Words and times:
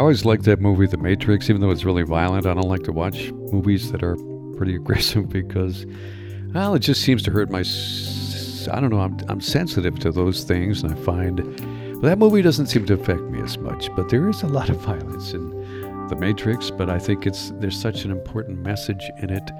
I 0.00 0.02
always 0.02 0.24
liked 0.24 0.44
that 0.44 0.62
movie, 0.62 0.86
The 0.86 0.96
Matrix, 0.96 1.50
even 1.50 1.60
though 1.60 1.68
it's 1.68 1.84
really 1.84 2.04
violent. 2.04 2.46
I 2.46 2.54
don't 2.54 2.70
like 2.70 2.84
to 2.84 2.90
watch 2.90 3.30
movies 3.32 3.92
that 3.92 4.02
are 4.02 4.16
pretty 4.56 4.74
aggressive 4.80 5.28
because, 5.28 5.84
well, 6.54 6.74
it 6.74 6.78
just 6.78 7.02
seems 7.02 7.22
to 7.24 7.30
hurt 7.30 7.50
my. 7.50 7.62
I 8.72 8.80
don't 8.80 8.88
know. 8.88 9.00
I'm, 9.00 9.18
I'm 9.28 9.42
sensitive 9.42 9.98
to 9.98 10.10
those 10.10 10.42
things, 10.44 10.82
and 10.82 10.94
I 10.94 10.96
find 11.02 11.40
well, 11.92 12.00
that 12.00 12.16
movie 12.16 12.40
doesn't 12.40 12.68
seem 12.68 12.86
to 12.86 12.94
affect 12.94 13.20
me 13.24 13.42
as 13.42 13.58
much. 13.58 13.94
But 13.94 14.08
there 14.08 14.26
is 14.30 14.42
a 14.42 14.46
lot 14.46 14.70
of 14.70 14.76
violence 14.86 15.34
in 15.34 15.50
The 16.08 16.16
Matrix. 16.16 16.70
But 16.70 16.88
I 16.88 16.98
think 16.98 17.26
it's 17.26 17.50
there's 17.56 17.78
such 17.78 18.06
an 18.06 18.10
important 18.10 18.60
message 18.60 19.02
in 19.18 19.28
it, 19.28 19.50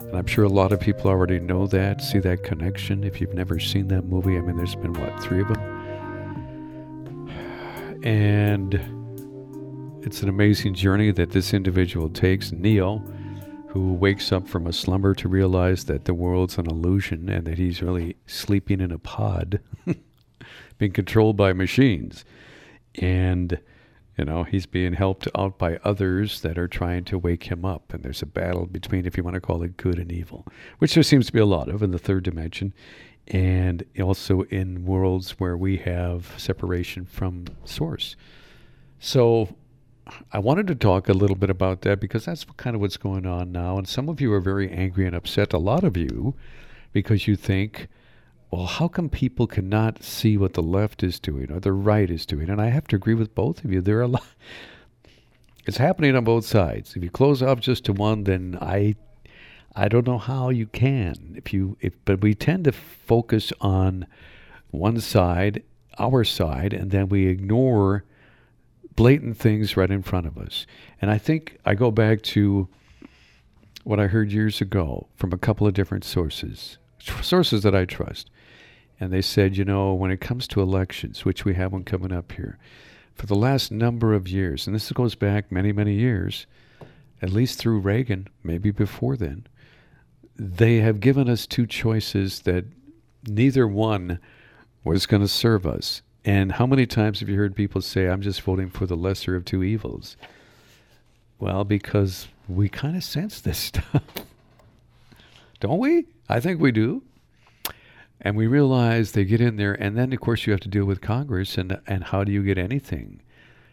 and 0.00 0.16
I'm 0.16 0.26
sure 0.26 0.42
a 0.42 0.48
lot 0.48 0.72
of 0.72 0.80
people 0.80 1.08
already 1.08 1.38
know 1.38 1.68
that, 1.68 2.02
see 2.02 2.18
that 2.18 2.42
connection. 2.42 3.04
If 3.04 3.20
you've 3.20 3.34
never 3.34 3.60
seen 3.60 3.86
that 3.88 4.06
movie, 4.06 4.36
I 4.36 4.40
mean, 4.40 4.56
there's 4.56 4.74
been 4.74 4.94
what 4.94 5.22
three 5.22 5.42
of 5.42 5.46
them, 5.46 7.30
and 8.02 8.93
it's 10.06 10.22
an 10.22 10.28
amazing 10.28 10.74
journey 10.74 11.10
that 11.12 11.30
this 11.30 11.54
individual 11.54 12.10
takes, 12.10 12.52
Neo, 12.52 12.98
who 13.68 13.94
wakes 13.94 14.32
up 14.32 14.46
from 14.46 14.66
a 14.66 14.72
slumber 14.72 15.14
to 15.14 15.28
realize 15.28 15.84
that 15.86 16.04
the 16.04 16.14
world's 16.14 16.58
an 16.58 16.66
illusion 16.66 17.28
and 17.28 17.46
that 17.46 17.58
he's 17.58 17.82
really 17.82 18.16
sleeping 18.26 18.80
in 18.80 18.92
a 18.92 18.98
pod, 18.98 19.60
being 20.78 20.92
controlled 20.92 21.36
by 21.36 21.52
machines. 21.52 22.24
And, 22.96 23.58
you 24.18 24.26
know, 24.26 24.44
he's 24.44 24.66
being 24.66 24.92
helped 24.92 25.26
out 25.36 25.58
by 25.58 25.78
others 25.84 26.42
that 26.42 26.58
are 26.58 26.68
trying 26.68 27.04
to 27.04 27.18
wake 27.18 27.44
him 27.44 27.64
up. 27.64 27.92
And 27.94 28.02
there's 28.02 28.22
a 28.22 28.26
battle 28.26 28.66
between, 28.66 29.06
if 29.06 29.16
you 29.16 29.24
want 29.24 29.34
to 29.34 29.40
call 29.40 29.62
it 29.62 29.76
good 29.76 29.98
and 29.98 30.12
evil, 30.12 30.46
which 30.78 30.94
there 30.94 31.02
seems 31.02 31.26
to 31.26 31.32
be 31.32 31.40
a 31.40 31.46
lot 31.46 31.68
of 31.68 31.82
in 31.82 31.90
the 31.90 31.98
third 31.98 32.24
dimension. 32.24 32.74
And 33.26 33.84
also 34.00 34.42
in 34.42 34.84
worlds 34.84 35.32
where 35.40 35.56
we 35.56 35.78
have 35.78 36.34
separation 36.36 37.06
from 37.06 37.46
source. 37.64 38.16
So 39.00 39.48
I 40.32 40.38
wanted 40.38 40.66
to 40.66 40.74
talk 40.74 41.08
a 41.08 41.14
little 41.14 41.36
bit 41.36 41.50
about 41.50 41.82
that 41.82 42.00
because 42.00 42.26
that's 42.26 42.44
kind 42.56 42.76
of 42.76 42.80
what's 42.80 42.96
going 42.96 43.26
on 43.26 43.52
now. 43.52 43.78
And 43.78 43.88
some 43.88 44.08
of 44.08 44.20
you 44.20 44.32
are 44.32 44.40
very 44.40 44.70
angry 44.70 45.06
and 45.06 45.16
upset, 45.16 45.52
a 45.52 45.58
lot 45.58 45.82
of 45.82 45.96
you, 45.96 46.34
because 46.92 47.26
you 47.26 47.36
think, 47.36 47.88
well, 48.50 48.66
how 48.66 48.86
come 48.86 49.08
people 49.08 49.46
cannot 49.46 50.02
see 50.02 50.36
what 50.36 50.52
the 50.52 50.62
left 50.62 51.02
is 51.02 51.18
doing 51.18 51.50
or 51.50 51.58
the 51.58 51.72
right 51.72 52.10
is 52.10 52.26
doing? 52.26 52.50
And 52.50 52.60
I 52.60 52.68
have 52.68 52.86
to 52.88 52.96
agree 52.96 53.14
with 53.14 53.34
both 53.34 53.64
of 53.64 53.72
you. 53.72 53.80
There 53.80 53.98
are 53.98 54.02
a 54.02 54.06
lot. 54.18 54.26
It's 55.66 55.78
happening 55.78 56.14
on 56.14 56.24
both 56.24 56.44
sides. 56.44 56.94
If 56.94 57.02
you 57.02 57.10
close 57.10 57.42
off 57.42 57.60
just 57.60 57.84
to 57.86 57.94
one, 57.94 58.24
then 58.24 58.58
I, 58.60 58.96
I 59.74 59.88
don't 59.88 60.06
know 60.06 60.18
how 60.18 60.50
you 60.50 60.66
can. 60.66 61.32
If 61.36 61.54
you, 61.54 61.78
if, 61.80 61.94
but 62.04 62.20
we 62.20 62.34
tend 62.34 62.64
to 62.64 62.72
focus 62.72 63.52
on 63.62 64.06
one 64.70 65.00
side, 65.00 65.62
our 65.98 66.24
side, 66.24 66.74
and 66.74 66.90
then 66.90 67.08
we 67.08 67.26
ignore 67.28 68.04
blatant 68.96 69.36
things 69.36 69.76
right 69.76 69.90
in 69.90 70.02
front 70.02 70.26
of 70.26 70.38
us. 70.38 70.66
And 71.00 71.10
I 71.10 71.18
think 71.18 71.58
I 71.64 71.74
go 71.74 71.90
back 71.90 72.22
to 72.22 72.68
what 73.84 74.00
I 74.00 74.06
heard 74.06 74.32
years 74.32 74.60
ago 74.60 75.08
from 75.16 75.32
a 75.32 75.38
couple 75.38 75.66
of 75.66 75.74
different 75.74 76.04
sources, 76.04 76.78
sources 76.98 77.62
that 77.62 77.74
I 77.74 77.84
trust. 77.84 78.30
And 79.00 79.12
they 79.12 79.22
said, 79.22 79.56
you 79.56 79.64
know, 79.64 79.92
when 79.92 80.10
it 80.10 80.20
comes 80.20 80.46
to 80.48 80.62
elections, 80.62 81.24
which 81.24 81.44
we 81.44 81.54
have 81.54 81.72
one 81.72 81.84
coming 81.84 82.12
up 82.12 82.32
here, 82.32 82.58
for 83.14 83.26
the 83.26 83.34
last 83.34 83.70
number 83.70 84.14
of 84.14 84.28
years, 84.28 84.66
and 84.66 84.74
this 84.74 84.90
goes 84.92 85.14
back 85.14 85.52
many, 85.52 85.72
many 85.72 85.94
years, 85.94 86.46
at 87.22 87.30
least 87.30 87.58
through 87.58 87.78
Reagan, 87.78 88.28
maybe 88.42 88.70
before 88.70 89.16
then, 89.16 89.46
they 90.36 90.76
have 90.76 91.00
given 91.00 91.28
us 91.28 91.46
two 91.46 91.66
choices 91.66 92.40
that 92.40 92.64
neither 93.26 93.68
one 93.68 94.18
was 94.82 95.06
going 95.06 95.22
to 95.22 95.28
serve 95.28 95.66
us. 95.66 96.02
And 96.24 96.52
how 96.52 96.66
many 96.66 96.86
times 96.86 97.20
have 97.20 97.28
you 97.28 97.36
heard 97.36 97.54
people 97.54 97.82
say, 97.82 98.08
I'm 98.08 98.22
just 98.22 98.40
voting 98.40 98.70
for 98.70 98.86
the 98.86 98.96
lesser 98.96 99.36
of 99.36 99.44
two 99.44 99.62
evils? 99.62 100.16
Well, 101.38 101.64
because 101.64 102.28
we 102.48 102.68
kind 102.68 102.96
of 102.96 103.04
sense 103.04 103.40
this 103.40 103.58
stuff. 103.58 104.02
Don't 105.60 105.78
we? 105.78 106.06
I 106.28 106.40
think 106.40 106.60
we 106.60 106.72
do. 106.72 107.02
And 108.20 108.36
we 108.36 108.46
realize 108.46 109.12
they 109.12 109.24
get 109.24 109.42
in 109.42 109.56
there, 109.56 109.74
and 109.74 109.98
then, 109.98 110.12
of 110.12 110.20
course, 110.20 110.46
you 110.46 110.52
have 110.52 110.60
to 110.60 110.68
deal 110.68 110.86
with 110.86 111.02
Congress, 111.02 111.58
and, 111.58 111.78
and 111.86 112.04
how 112.04 112.24
do 112.24 112.32
you 112.32 112.42
get 112.42 112.56
anything 112.56 113.20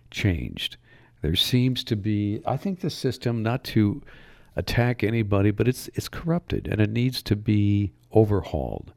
changed? 0.10 0.76
There 1.22 1.38
seems 1.38 1.86
to 1.86 1.96
be, 1.96 2.42
I 2.46 2.58
think, 2.58 2.82
the 2.82 2.90
system, 2.90 3.44
not 3.44 3.64
to 3.66 4.02
attack 4.58 5.04
anybody, 5.04 5.52
but 5.52 5.70
it's, 5.70 5.90
it's 5.94 6.10
corrupted, 6.10 6.68
and 6.68 6.82
it 6.82 6.90
needs 6.90 7.22
to 7.24 7.36
be 7.38 7.94
overhauled. 8.14 8.92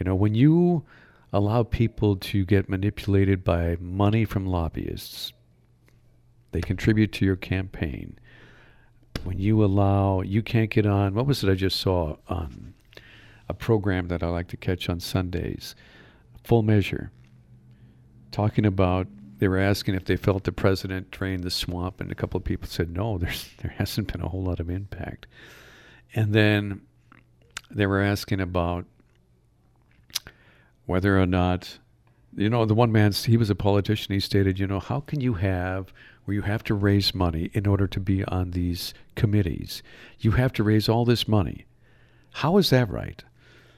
You 0.00 0.04
know, 0.04 0.16
when 0.16 0.34
you 0.34 0.84
allow 1.32 1.62
people 1.62 2.16
to 2.16 2.44
get 2.44 2.68
manipulated 2.68 3.44
by 3.44 3.76
money 3.80 4.24
from 4.24 4.46
lobbyists. 4.46 5.32
They 6.52 6.60
contribute 6.60 7.12
to 7.12 7.24
your 7.24 7.36
campaign. 7.36 8.18
When 9.24 9.38
you 9.38 9.64
allow, 9.64 10.20
you 10.20 10.42
can't 10.42 10.70
get 10.70 10.86
on, 10.86 11.14
what 11.14 11.26
was 11.26 11.42
it 11.42 11.50
I 11.50 11.54
just 11.54 11.80
saw 11.80 12.16
on 12.28 12.74
a 13.48 13.54
program 13.54 14.08
that 14.08 14.22
I 14.22 14.28
like 14.28 14.48
to 14.48 14.56
catch 14.56 14.88
on 14.88 15.00
Sundays? 15.00 15.74
Full 16.44 16.62
Measure. 16.62 17.10
Talking 18.30 18.66
about, 18.66 19.08
they 19.38 19.48
were 19.48 19.58
asking 19.58 19.94
if 19.94 20.04
they 20.04 20.16
felt 20.16 20.44
the 20.44 20.52
president 20.52 21.10
drained 21.10 21.44
the 21.44 21.50
swamp, 21.50 22.00
and 22.00 22.10
a 22.10 22.14
couple 22.14 22.38
of 22.38 22.44
people 22.44 22.68
said, 22.68 22.90
no, 22.90 23.18
there's, 23.18 23.50
there 23.58 23.74
hasn't 23.76 24.12
been 24.12 24.22
a 24.22 24.28
whole 24.28 24.44
lot 24.44 24.60
of 24.60 24.70
impact. 24.70 25.26
And 26.14 26.32
then 26.32 26.82
they 27.70 27.86
were 27.86 28.00
asking 28.00 28.40
about 28.40 28.86
whether 30.86 31.20
or 31.20 31.26
not, 31.26 31.78
you 32.36 32.48
know, 32.48 32.64
the 32.64 32.74
one 32.74 32.90
man, 32.90 33.12
he 33.12 33.36
was 33.36 33.50
a 33.50 33.54
politician, 33.54 34.14
he 34.14 34.20
stated, 34.20 34.58
you 34.58 34.66
know, 34.66 34.80
how 34.80 35.00
can 35.00 35.20
you 35.20 35.34
have 35.34 35.92
where 36.24 36.34
you 36.34 36.42
have 36.42 36.64
to 36.64 36.74
raise 36.74 37.14
money 37.14 37.50
in 37.52 37.66
order 37.66 37.86
to 37.86 38.00
be 38.00 38.24
on 38.24 38.52
these 38.52 38.94
committees? 39.14 39.82
You 40.18 40.32
have 40.32 40.52
to 40.54 40.62
raise 40.62 40.88
all 40.88 41.04
this 41.04 41.28
money. 41.28 41.66
How 42.34 42.56
is 42.58 42.70
that 42.70 42.90
right? 42.90 43.22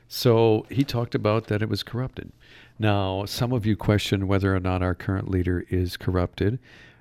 So 0.09 0.67
he 0.71 0.85
talked 0.85 1.15
about 1.15 1.47
that 1.47 1.63
it 1.63 1.69
was 1.69 1.83
corrupted. 1.83 2.33
Now, 2.79 3.25
some 3.27 3.53
of 3.53 3.67
you 3.67 3.77
question 3.77 4.29
whether 4.29 4.55
or 4.55 4.61
not 4.61 4.83
our 4.83 4.95
current 4.95 5.31
leader 5.31 5.65
is 5.69 5.97
corrupted, 5.97 6.59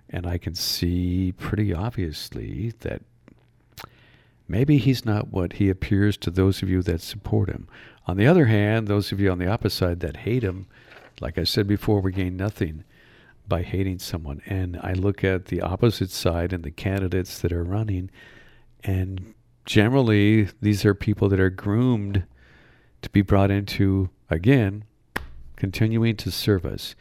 and 0.09 0.25
I 0.25 0.37
can 0.37 0.55
see 0.55 1.33
pretty 1.37 1.73
obviously 1.73 2.73
that 2.79 3.01
maybe 4.47 4.77
he's 4.77 5.05
not 5.05 5.29
what 5.29 5.53
he 5.53 5.69
appears 5.69 6.17
to 6.17 6.31
those 6.31 6.61
of 6.61 6.69
you 6.69 6.81
that 6.83 7.01
support 7.01 7.49
him. 7.49 7.67
On 8.05 8.17
the 8.17 8.27
other 8.27 8.45
hand, 8.45 8.87
those 8.87 9.11
of 9.11 9.19
you 9.19 9.31
on 9.31 9.39
the 9.39 9.47
opposite 9.47 9.77
side 9.77 9.99
that 10.01 10.17
hate 10.17 10.43
him, 10.43 10.67
like 11.19 11.37
I 11.37 11.43
said 11.43 11.67
before, 11.67 11.99
we 11.99 12.11
gain 12.11 12.37
nothing 12.37 12.83
by 13.47 13.63
hating 13.63 13.99
someone. 13.99 14.41
And 14.45 14.79
I 14.81 14.93
look 14.93 15.23
at 15.23 15.45
the 15.45 15.61
opposite 15.61 16.11
side 16.11 16.53
and 16.53 16.63
the 16.63 16.71
candidates 16.71 17.39
that 17.39 17.51
are 17.51 17.63
running, 17.63 18.09
and 18.83 19.33
generally, 19.65 20.49
these 20.61 20.85
are 20.85 20.93
people 20.93 21.27
that 21.29 21.39
are 21.39 21.49
groomed 21.49 22.23
to 23.01 23.09
be 23.09 23.21
brought 23.21 23.51
into, 23.51 24.09
again, 24.29 24.85
continuing 25.55 26.15
to 26.15 26.31
serve 26.31 26.65
us. 26.65 26.95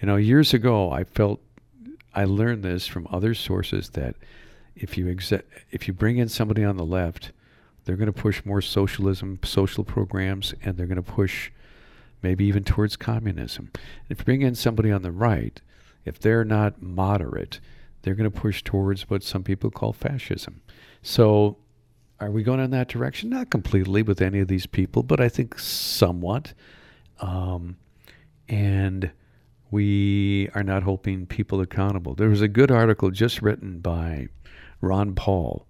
You 0.00 0.06
know, 0.06 0.16
years 0.16 0.52
ago, 0.52 0.90
I 0.90 1.04
felt 1.04 1.40
I 2.14 2.24
learned 2.24 2.64
this 2.64 2.86
from 2.86 3.06
other 3.10 3.34
sources 3.34 3.90
that 3.90 4.16
if 4.80 4.98
you 4.98 5.08
exe- 5.08 5.42
if 5.70 5.86
you 5.86 5.94
bring 5.94 6.18
in 6.18 6.28
somebody 6.28 6.64
on 6.64 6.76
the 6.76 6.84
left 6.84 7.32
they're 7.84 7.96
going 7.96 8.06
to 8.06 8.12
push 8.12 8.44
more 8.44 8.60
socialism, 8.60 9.38
social 9.42 9.84
programs, 9.84 10.54
and 10.62 10.76
they're 10.76 10.86
going 10.86 10.96
to 10.96 11.02
push 11.02 11.50
maybe 12.22 12.44
even 12.44 12.64
towards 12.64 12.96
communism. 12.96 13.70
If 14.08 14.20
you 14.20 14.24
bring 14.24 14.42
in 14.42 14.54
somebody 14.54 14.90
on 14.90 15.02
the 15.02 15.12
right, 15.12 15.60
if 16.04 16.18
they're 16.18 16.44
not 16.44 16.82
moderate, 16.82 17.60
they're 18.02 18.14
going 18.14 18.30
to 18.30 18.40
push 18.40 18.62
towards 18.62 19.08
what 19.08 19.22
some 19.22 19.42
people 19.42 19.70
call 19.70 19.92
fascism. 19.92 20.60
So, 21.02 21.56
are 22.20 22.30
we 22.30 22.42
going 22.42 22.60
in 22.60 22.70
that 22.70 22.88
direction? 22.88 23.30
Not 23.30 23.50
completely 23.50 24.02
with 24.02 24.20
any 24.20 24.40
of 24.40 24.48
these 24.48 24.66
people, 24.66 25.02
but 25.02 25.20
I 25.20 25.30
think 25.30 25.58
somewhat. 25.58 26.52
Um, 27.18 27.78
and 28.46 29.10
we 29.70 30.50
are 30.54 30.62
not 30.62 30.82
holding 30.82 31.24
people 31.26 31.62
accountable. 31.62 32.14
There 32.14 32.28
was 32.28 32.42
a 32.42 32.48
good 32.48 32.70
article 32.70 33.10
just 33.10 33.40
written 33.40 33.78
by 33.78 34.28
Ron 34.80 35.14
Paul 35.14 35.66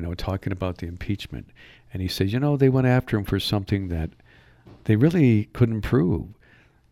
you 0.00 0.06
know, 0.06 0.14
talking 0.14 0.50
about 0.50 0.78
the 0.78 0.86
impeachment. 0.86 1.50
And 1.92 2.00
he 2.00 2.08
said, 2.08 2.30
you 2.30 2.40
know, 2.40 2.56
they 2.56 2.70
went 2.70 2.86
after 2.86 3.18
him 3.18 3.24
for 3.24 3.38
something 3.38 3.88
that 3.88 4.08
they 4.84 4.96
really 4.96 5.50
couldn't 5.52 5.82
prove. 5.82 6.28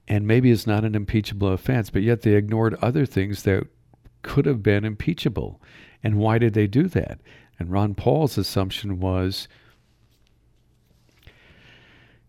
And 0.06 0.26
maybe 0.26 0.50
it's 0.50 0.66
not 0.66 0.84
an 0.84 0.94
impeachable 0.94 1.48
offense, 1.48 1.88
but 1.88 2.02
yet 2.02 2.20
they 2.20 2.34
ignored 2.34 2.74
other 2.82 3.06
things 3.06 3.44
that 3.44 3.66
could 4.20 4.44
have 4.44 4.62
been 4.62 4.84
impeachable. 4.84 5.58
And 6.04 6.18
why 6.18 6.36
did 6.36 6.52
they 6.52 6.66
do 6.66 6.86
that? 6.88 7.18
And 7.58 7.70
Ron 7.70 7.94
Paul's 7.94 8.36
assumption 8.36 9.00
was 9.00 9.48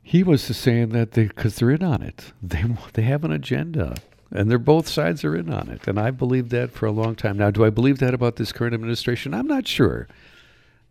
he 0.01 0.23
was 0.23 0.41
saying 0.41 0.89
that 0.89 1.11
they 1.11 1.27
because 1.27 1.55
they're 1.55 1.71
in 1.71 1.83
on 1.83 2.01
it. 2.01 2.31
They 2.41 2.63
they 2.93 3.01
have 3.01 3.25
an 3.25 3.31
agenda, 3.33 3.95
and 4.31 4.49
they're 4.49 4.59
both 4.59 4.87
sides 4.87 5.23
are 5.23 5.35
in 5.35 5.51
on 5.51 5.69
it. 5.69 5.87
And 5.87 5.99
I 5.99 6.11
believed 6.11 6.51
that 6.51 6.71
for 6.71 6.85
a 6.85 6.91
long 6.91 7.15
time. 7.15 7.37
Now, 7.37 7.51
do 7.51 7.65
I 7.65 7.69
believe 7.69 7.99
that 7.99 8.13
about 8.13 8.35
this 8.35 8.51
current 8.51 8.73
administration? 8.73 9.33
I'm 9.33 9.47
not 9.47 9.67
sure. 9.67 10.07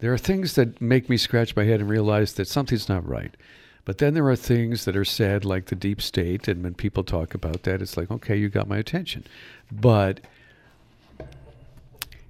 There 0.01 0.13
are 0.13 0.19
things 0.19 0.55
that 0.55 0.81
make 0.81 1.09
me 1.09 1.17
scratch 1.17 1.57
my 1.57 1.65
head 1.65 1.81
and 1.81 1.89
realize 1.89 2.35
that 2.35 2.49
something's 2.49 2.89
not 2.89 3.07
right. 3.07 3.37
But 3.85 3.99
then 3.99 4.15
there 4.15 4.29
are 4.29 4.37
things 4.37 4.85
that 4.85 4.97
are 4.97 5.05
said, 5.05 5.45
like 5.45 5.67
the 5.67 5.75
deep 5.75 6.03
state, 6.03 6.47
and 6.47 6.63
when 6.63 6.75
people 6.75 7.03
talk 7.03 7.35
about 7.35 7.63
that, 7.63 7.81
it's 7.81 7.97
like, 7.97 8.11
okay, 8.11 8.37
you 8.37 8.49
got 8.49 8.69
my 8.69 8.77
attention. 8.77 9.25
But 9.73 10.21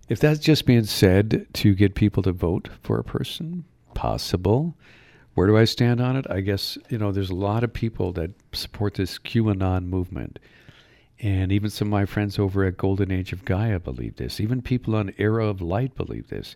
if 0.08 0.20
that's 0.20 0.38
just 0.38 0.66
being 0.66 0.84
said 0.84 1.46
to 1.54 1.74
get 1.74 1.94
people 1.94 2.22
to 2.22 2.32
vote 2.32 2.68
for 2.82 2.98
a 2.98 3.04
person, 3.04 3.64
possible. 3.94 4.76
Where 5.34 5.48
do 5.48 5.56
I 5.56 5.64
stand 5.64 6.00
on 6.00 6.16
it? 6.16 6.26
I 6.30 6.40
guess, 6.40 6.78
you 6.88 6.98
know, 6.98 7.10
there's 7.10 7.30
a 7.30 7.34
lot 7.34 7.64
of 7.64 7.72
people 7.72 8.12
that 8.12 8.30
support 8.52 8.94
this 8.94 9.18
QAnon 9.18 9.86
movement. 9.86 10.38
And 11.20 11.50
even 11.50 11.70
some 11.70 11.88
of 11.88 11.92
my 11.92 12.06
friends 12.06 12.38
over 12.38 12.64
at 12.64 12.76
Golden 12.76 13.10
Age 13.10 13.32
of 13.32 13.44
Gaia 13.44 13.80
believe 13.80 14.16
this. 14.16 14.40
Even 14.40 14.62
people 14.62 14.94
on 14.94 15.12
Era 15.18 15.46
of 15.46 15.60
Light 15.60 15.96
believe 15.96 16.28
this. 16.28 16.54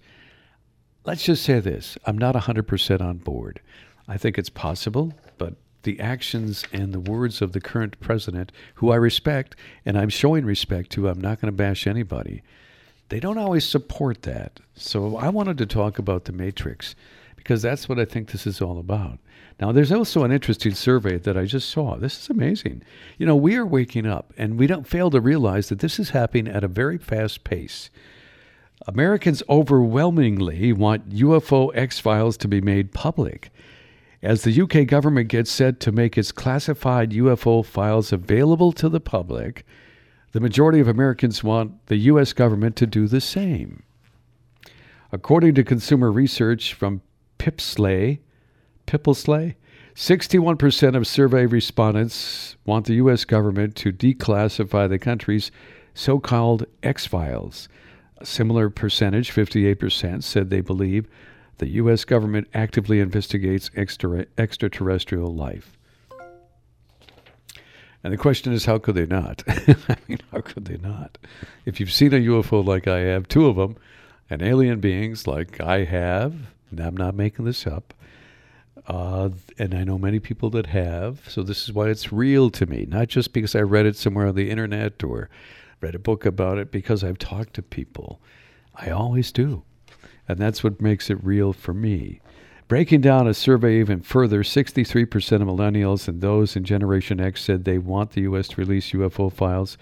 Let's 1.04 1.24
just 1.24 1.42
say 1.42 1.58
this 1.58 1.98
I'm 2.06 2.18
not 2.18 2.34
100% 2.34 3.00
on 3.00 3.18
board. 3.18 3.60
I 4.06 4.16
think 4.16 4.38
it's 4.38 4.50
possible, 4.50 5.14
but 5.38 5.54
the 5.82 5.98
actions 5.98 6.64
and 6.72 6.92
the 6.92 7.00
words 7.00 7.42
of 7.42 7.52
the 7.52 7.60
current 7.60 7.98
president, 7.98 8.52
who 8.76 8.90
I 8.90 8.96
respect 8.96 9.56
and 9.84 9.98
I'm 9.98 10.08
showing 10.08 10.44
respect 10.44 10.90
to, 10.90 11.08
I'm 11.08 11.20
not 11.20 11.40
going 11.40 11.52
to 11.52 11.56
bash 11.56 11.86
anybody, 11.86 12.42
they 13.08 13.20
don't 13.20 13.38
always 13.38 13.64
support 13.64 14.22
that. 14.22 14.60
So 14.74 15.16
I 15.16 15.28
wanted 15.28 15.58
to 15.58 15.66
talk 15.66 15.98
about 15.98 16.24
the 16.24 16.32
Matrix 16.32 16.94
because 17.42 17.62
that's 17.62 17.88
what 17.88 17.98
I 17.98 18.04
think 18.04 18.30
this 18.30 18.46
is 18.46 18.60
all 18.60 18.78
about. 18.78 19.18
Now, 19.60 19.72
there's 19.72 19.90
also 19.90 20.22
an 20.22 20.30
interesting 20.30 20.74
survey 20.74 21.18
that 21.18 21.36
I 21.36 21.44
just 21.44 21.68
saw. 21.68 21.96
This 21.96 22.18
is 22.20 22.30
amazing. 22.30 22.82
You 23.18 23.26
know, 23.26 23.34
we 23.34 23.56
are 23.56 23.66
waking 23.66 24.06
up 24.06 24.32
and 24.38 24.58
we 24.58 24.68
don't 24.68 24.86
fail 24.86 25.10
to 25.10 25.20
realize 25.20 25.68
that 25.68 25.80
this 25.80 25.98
is 25.98 26.10
happening 26.10 26.46
at 26.46 26.64
a 26.64 26.68
very 26.68 26.98
fast 26.98 27.42
pace. 27.42 27.90
Americans 28.86 29.42
overwhelmingly 29.48 30.72
want 30.72 31.10
UFO 31.10 31.70
X 31.74 31.98
Files 31.98 32.36
to 32.38 32.48
be 32.48 32.60
made 32.60 32.92
public. 32.92 33.50
As 34.22 34.42
the 34.42 34.62
UK 34.62 34.86
government 34.86 35.28
gets 35.28 35.50
set 35.50 35.80
to 35.80 35.90
make 35.90 36.16
its 36.16 36.30
classified 36.30 37.10
UFO 37.10 37.64
files 37.64 38.12
available 38.12 38.70
to 38.72 38.88
the 38.88 39.00
public, 39.00 39.66
the 40.30 40.40
majority 40.40 40.78
of 40.78 40.86
Americans 40.86 41.42
want 41.42 41.86
the 41.86 41.96
U.S. 41.96 42.32
government 42.32 42.76
to 42.76 42.86
do 42.86 43.08
the 43.08 43.20
same. 43.20 43.82
According 45.10 45.56
to 45.56 45.64
consumer 45.64 46.10
research 46.10 46.72
from 46.72 47.02
Pipsley, 47.42 48.20
Pipplsley, 48.86 49.56
61% 49.96 50.94
of 50.94 51.08
survey 51.08 51.44
respondents 51.44 52.54
want 52.64 52.86
the 52.86 52.94
U.S. 52.94 53.24
government 53.24 53.74
to 53.74 53.90
declassify 53.90 54.88
the 54.88 55.00
country's 55.00 55.50
so 55.92 56.20
called 56.20 56.66
X 56.84 57.04
Files. 57.04 57.68
A 58.18 58.26
similar 58.26 58.70
percentage, 58.70 59.32
58%, 59.32 60.22
said 60.22 60.50
they 60.50 60.60
believe 60.60 61.08
the 61.58 61.68
U.S. 61.70 62.04
government 62.04 62.46
actively 62.54 63.00
investigates 63.00 63.72
extra, 63.74 64.24
extraterrestrial 64.38 65.34
life. 65.34 65.76
And 68.04 68.12
the 68.12 68.18
question 68.18 68.52
is, 68.52 68.66
how 68.66 68.78
could 68.78 68.94
they 68.94 69.06
not? 69.06 69.42
I 69.48 69.96
mean, 70.06 70.20
how 70.30 70.42
could 70.42 70.66
they 70.66 70.76
not? 70.76 71.18
If 71.66 71.80
you've 71.80 71.92
seen 71.92 72.14
a 72.14 72.18
UFO 72.18 72.64
like 72.64 72.86
I 72.86 73.00
have, 73.00 73.26
two 73.26 73.48
of 73.48 73.56
them, 73.56 73.76
and 74.30 74.42
alien 74.42 74.78
beings 74.78 75.26
like 75.26 75.60
I 75.60 75.82
have, 75.82 76.36
and 76.72 76.80
I'm 76.80 76.96
not 76.96 77.14
making 77.14 77.44
this 77.44 77.66
up, 77.66 77.94
uh, 78.88 79.30
and 79.58 79.74
I 79.74 79.84
know 79.84 79.98
many 79.98 80.18
people 80.18 80.50
that 80.50 80.66
have, 80.66 81.20
so 81.28 81.42
this 81.42 81.64
is 81.64 81.72
why 81.72 81.88
it's 81.88 82.12
real 82.12 82.50
to 82.50 82.66
me, 82.66 82.86
not 82.88 83.08
just 83.08 83.32
because 83.32 83.54
I 83.54 83.60
read 83.60 83.86
it 83.86 83.96
somewhere 83.96 84.26
on 84.26 84.34
the 84.34 84.50
internet 84.50 85.04
or 85.04 85.30
read 85.80 85.94
a 85.94 86.00
book 86.00 86.26
about 86.26 86.58
it, 86.58 86.72
because 86.72 87.04
I've 87.04 87.18
talked 87.18 87.54
to 87.54 87.62
people. 87.62 88.20
I 88.74 88.90
always 88.90 89.30
do. 89.30 89.62
And 90.26 90.38
that's 90.38 90.64
what 90.64 90.80
makes 90.80 91.10
it 91.10 91.22
real 91.22 91.52
for 91.52 91.74
me. 91.74 92.20
Breaking 92.68 93.00
down 93.00 93.26
a 93.26 93.34
survey 93.34 93.80
even 93.80 94.00
further, 94.00 94.42
63% 94.42 95.42
of 95.42 95.42
millennials 95.42 96.08
and 96.08 96.20
those 96.20 96.56
in 96.56 96.64
Generation 96.64 97.20
X 97.20 97.42
said 97.42 97.64
they 97.64 97.78
want 97.78 98.12
the 98.12 98.22
U.S. 98.22 98.48
to 98.48 98.60
release 98.60 98.92
UFO 98.92 99.30
files, 99.30 99.76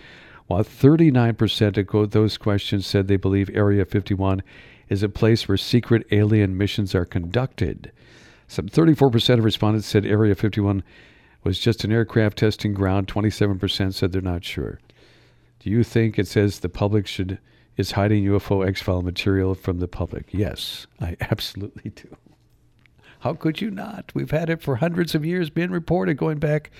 while 0.48 0.64
39% 0.64 1.94
of 2.02 2.10
those 2.10 2.36
questions 2.36 2.86
said 2.86 3.06
they 3.06 3.16
believe 3.16 3.48
Area 3.54 3.84
51 3.84 4.42
is 4.90 5.02
a 5.02 5.08
place 5.08 5.48
where 5.48 5.56
secret 5.56 6.06
alien 6.10 6.58
missions 6.58 6.94
are 6.94 7.06
conducted. 7.06 7.92
Some 8.48 8.68
34% 8.68 9.38
of 9.38 9.44
respondents 9.44 9.86
said 9.86 10.04
Area 10.04 10.34
51 10.34 10.82
was 11.44 11.58
just 11.58 11.84
an 11.84 11.92
aircraft 11.92 12.38
testing 12.38 12.74
ground. 12.74 13.06
27% 13.06 13.94
said 13.94 14.12
they're 14.12 14.20
not 14.20 14.44
sure. 14.44 14.80
Do 15.60 15.70
you 15.70 15.84
think 15.84 16.18
it 16.18 16.26
says 16.26 16.58
the 16.58 16.68
public 16.68 17.06
should 17.06 17.38
is 17.76 17.92
hiding 17.92 18.24
UFO 18.24 18.66
X 18.66 18.82
file 18.82 19.02
material 19.02 19.54
from 19.54 19.78
the 19.78 19.88
public? 19.88 20.26
Yes, 20.32 20.86
I 21.00 21.16
absolutely 21.20 21.92
do. 21.92 22.16
How 23.20 23.34
could 23.34 23.60
you 23.60 23.70
not? 23.70 24.10
We've 24.14 24.30
had 24.30 24.50
it 24.50 24.62
for 24.62 24.76
hundreds 24.76 25.14
of 25.14 25.24
years 25.24 25.50
being 25.50 25.70
reported 25.70 26.16
going 26.16 26.38
back 26.38 26.70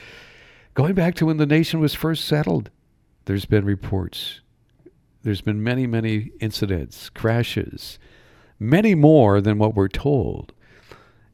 going 0.75 0.95
back 0.95 1.15
to 1.17 1.27
when 1.27 1.37
the 1.37 1.47
nation 1.47 1.81
was 1.81 1.95
first 1.95 2.25
settled. 2.25 2.71
There's 3.27 3.45
been 3.45 3.65
reports. 3.65 4.41
There's 5.23 5.43
been 5.43 5.63
many, 5.63 5.87
many 5.87 6.33
incidents, 6.41 7.11
crashes, 7.11 7.99
many 8.59 8.95
more 8.95 9.41
than 9.41 9.59
what 9.59 9.75
we're 9.75 9.89
told. 9.89 10.53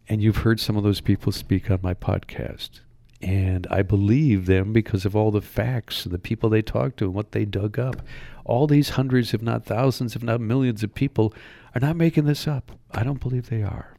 And 0.08 0.22
you've 0.22 0.38
heard 0.38 0.60
some 0.60 0.76
of 0.76 0.82
those 0.82 1.00
people 1.00 1.32
speak 1.32 1.70
on 1.70 1.80
my 1.82 1.94
podcast. 1.94 2.80
And 3.22 3.66
I 3.70 3.82
believe 3.82 4.46
them 4.46 4.72
because 4.72 5.04
of 5.04 5.16
all 5.16 5.30
the 5.30 5.40
facts 5.40 6.04
and 6.04 6.12
the 6.12 6.18
people 6.18 6.50
they 6.50 6.62
talked 6.62 6.98
to 6.98 7.06
and 7.06 7.14
what 7.14 7.32
they 7.32 7.44
dug 7.44 7.78
up. 7.78 8.02
All 8.44 8.66
these 8.66 8.90
hundreds, 8.90 9.32
if 9.32 9.42
not 9.42 9.64
thousands, 9.64 10.14
if 10.14 10.22
not 10.22 10.40
millions 10.40 10.82
of 10.82 10.94
people 10.94 11.32
are 11.74 11.80
not 11.80 11.96
making 11.96 12.24
this 12.24 12.46
up. 12.46 12.72
I 12.92 13.04
don't 13.04 13.20
believe 13.20 13.48
they 13.48 13.62
are. 13.62 13.96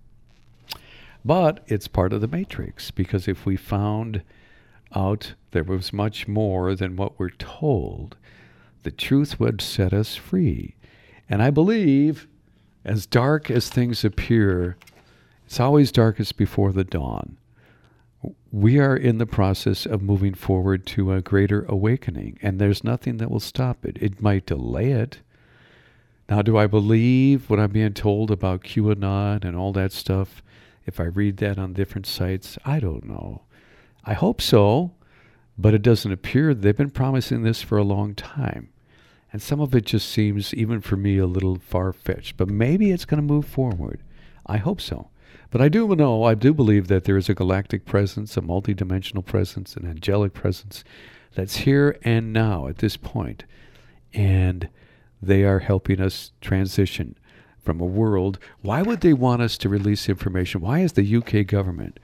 But 1.25 1.63
it's 1.67 1.87
part 1.87 2.13
of 2.13 2.21
the 2.21 2.27
matrix 2.27 2.91
because 2.91 3.27
if 3.27 3.45
we 3.45 3.57
found 3.57 4.21
out 4.95 5.33
there 5.51 5.63
was 5.63 5.91
much 5.91 6.27
more 6.27 6.75
than 6.75 6.95
what 6.95 7.19
we're 7.19 7.29
told, 7.31 8.15
the 8.87 8.91
truth 8.91 9.37
would 9.37 9.59
set 9.59 9.91
us 9.91 10.15
free. 10.15 10.73
And 11.29 11.43
I 11.43 11.49
believe, 11.49 12.25
as 12.85 13.05
dark 13.05 13.51
as 13.51 13.67
things 13.67 14.05
appear, 14.05 14.77
it's 15.45 15.59
always 15.59 15.91
darkest 15.91 16.37
before 16.37 16.71
the 16.71 16.85
dawn. 16.85 17.35
We 18.49 18.79
are 18.79 18.95
in 18.95 19.17
the 19.17 19.25
process 19.25 19.85
of 19.85 20.01
moving 20.01 20.35
forward 20.35 20.85
to 20.85 21.11
a 21.11 21.21
greater 21.21 21.65
awakening, 21.67 22.39
and 22.41 22.59
there's 22.59 22.81
nothing 22.81 23.17
that 23.17 23.29
will 23.29 23.41
stop 23.41 23.83
it. 23.83 23.97
It 23.99 24.21
might 24.21 24.45
delay 24.45 24.91
it. 24.91 25.19
Now, 26.29 26.41
do 26.41 26.57
I 26.57 26.65
believe 26.65 27.49
what 27.49 27.59
I'm 27.59 27.71
being 27.71 27.93
told 27.93 28.31
about 28.31 28.63
QAnon 28.63 29.43
and 29.43 29.57
all 29.57 29.73
that 29.73 29.91
stuff? 29.91 30.41
If 30.85 31.01
I 31.01 31.07
read 31.07 31.35
that 31.37 31.59
on 31.59 31.73
different 31.73 32.07
sites, 32.07 32.57
I 32.63 32.79
don't 32.79 33.03
know. 33.03 33.41
I 34.05 34.13
hope 34.13 34.41
so, 34.41 34.93
but 35.57 35.73
it 35.73 35.81
doesn't 35.81 36.13
appear 36.13 36.53
they've 36.53 36.77
been 36.77 36.89
promising 36.89 37.43
this 37.43 37.61
for 37.61 37.77
a 37.77 37.83
long 37.83 38.15
time. 38.15 38.69
And 39.37 39.41
some 39.43 39.61
of 39.61 39.75
it 39.75 39.85
just 39.85 40.09
seems, 40.09 40.51
even 40.55 40.81
for 40.81 40.95
me, 40.97 41.19
a 41.19 41.27
little 41.27 41.59
far 41.59 41.93
fetched. 41.93 42.37
But 42.37 42.49
maybe 42.49 42.89
it's 42.89 43.05
going 43.05 43.21
to 43.21 43.33
move 43.33 43.45
forward. 43.45 44.01
I 44.47 44.57
hope 44.57 44.81
so. 44.81 45.11
But 45.51 45.61
I 45.61 45.69
do 45.69 45.95
know, 45.95 46.23
I 46.23 46.33
do 46.33 46.55
believe 46.55 46.87
that 46.87 47.03
there 47.03 47.17
is 47.17 47.29
a 47.29 47.35
galactic 47.35 47.85
presence, 47.85 48.35
a 48.35 48.41
multidimensional 48.41 49.23
presence, 49.23 49.75
an 49.75 49.87
angelic 49.87 50.33
presence 50.33 50.83
that's 51.35 51.57
here 51.57 51.99
and 52.01 52.33
now 52.33 52.65
at 52.65 52.79
this 52.79 52.97
point. 52.97 53.43
And 54.11 54.69
they 55.21 55.43
are 55.43 55.59
helping 55.59 56.01
us 56.01 56.31
transition 56.41 57.15
from 57.59 57.79
a 57.79 57.85
world. 57.85 58.39
Why 58.63 58.81
would 58.81 59.01
they 59.01 59.13
want 59.13 59.43
us 59.43 59.55
to 59.59 59.69
release 59.69 60.09
information? 60.09 60.61
Why 60.61 60.79
is 60.79 60.93
the 60.93 61.15
UK 61.15 61.45
government 61.45 61.99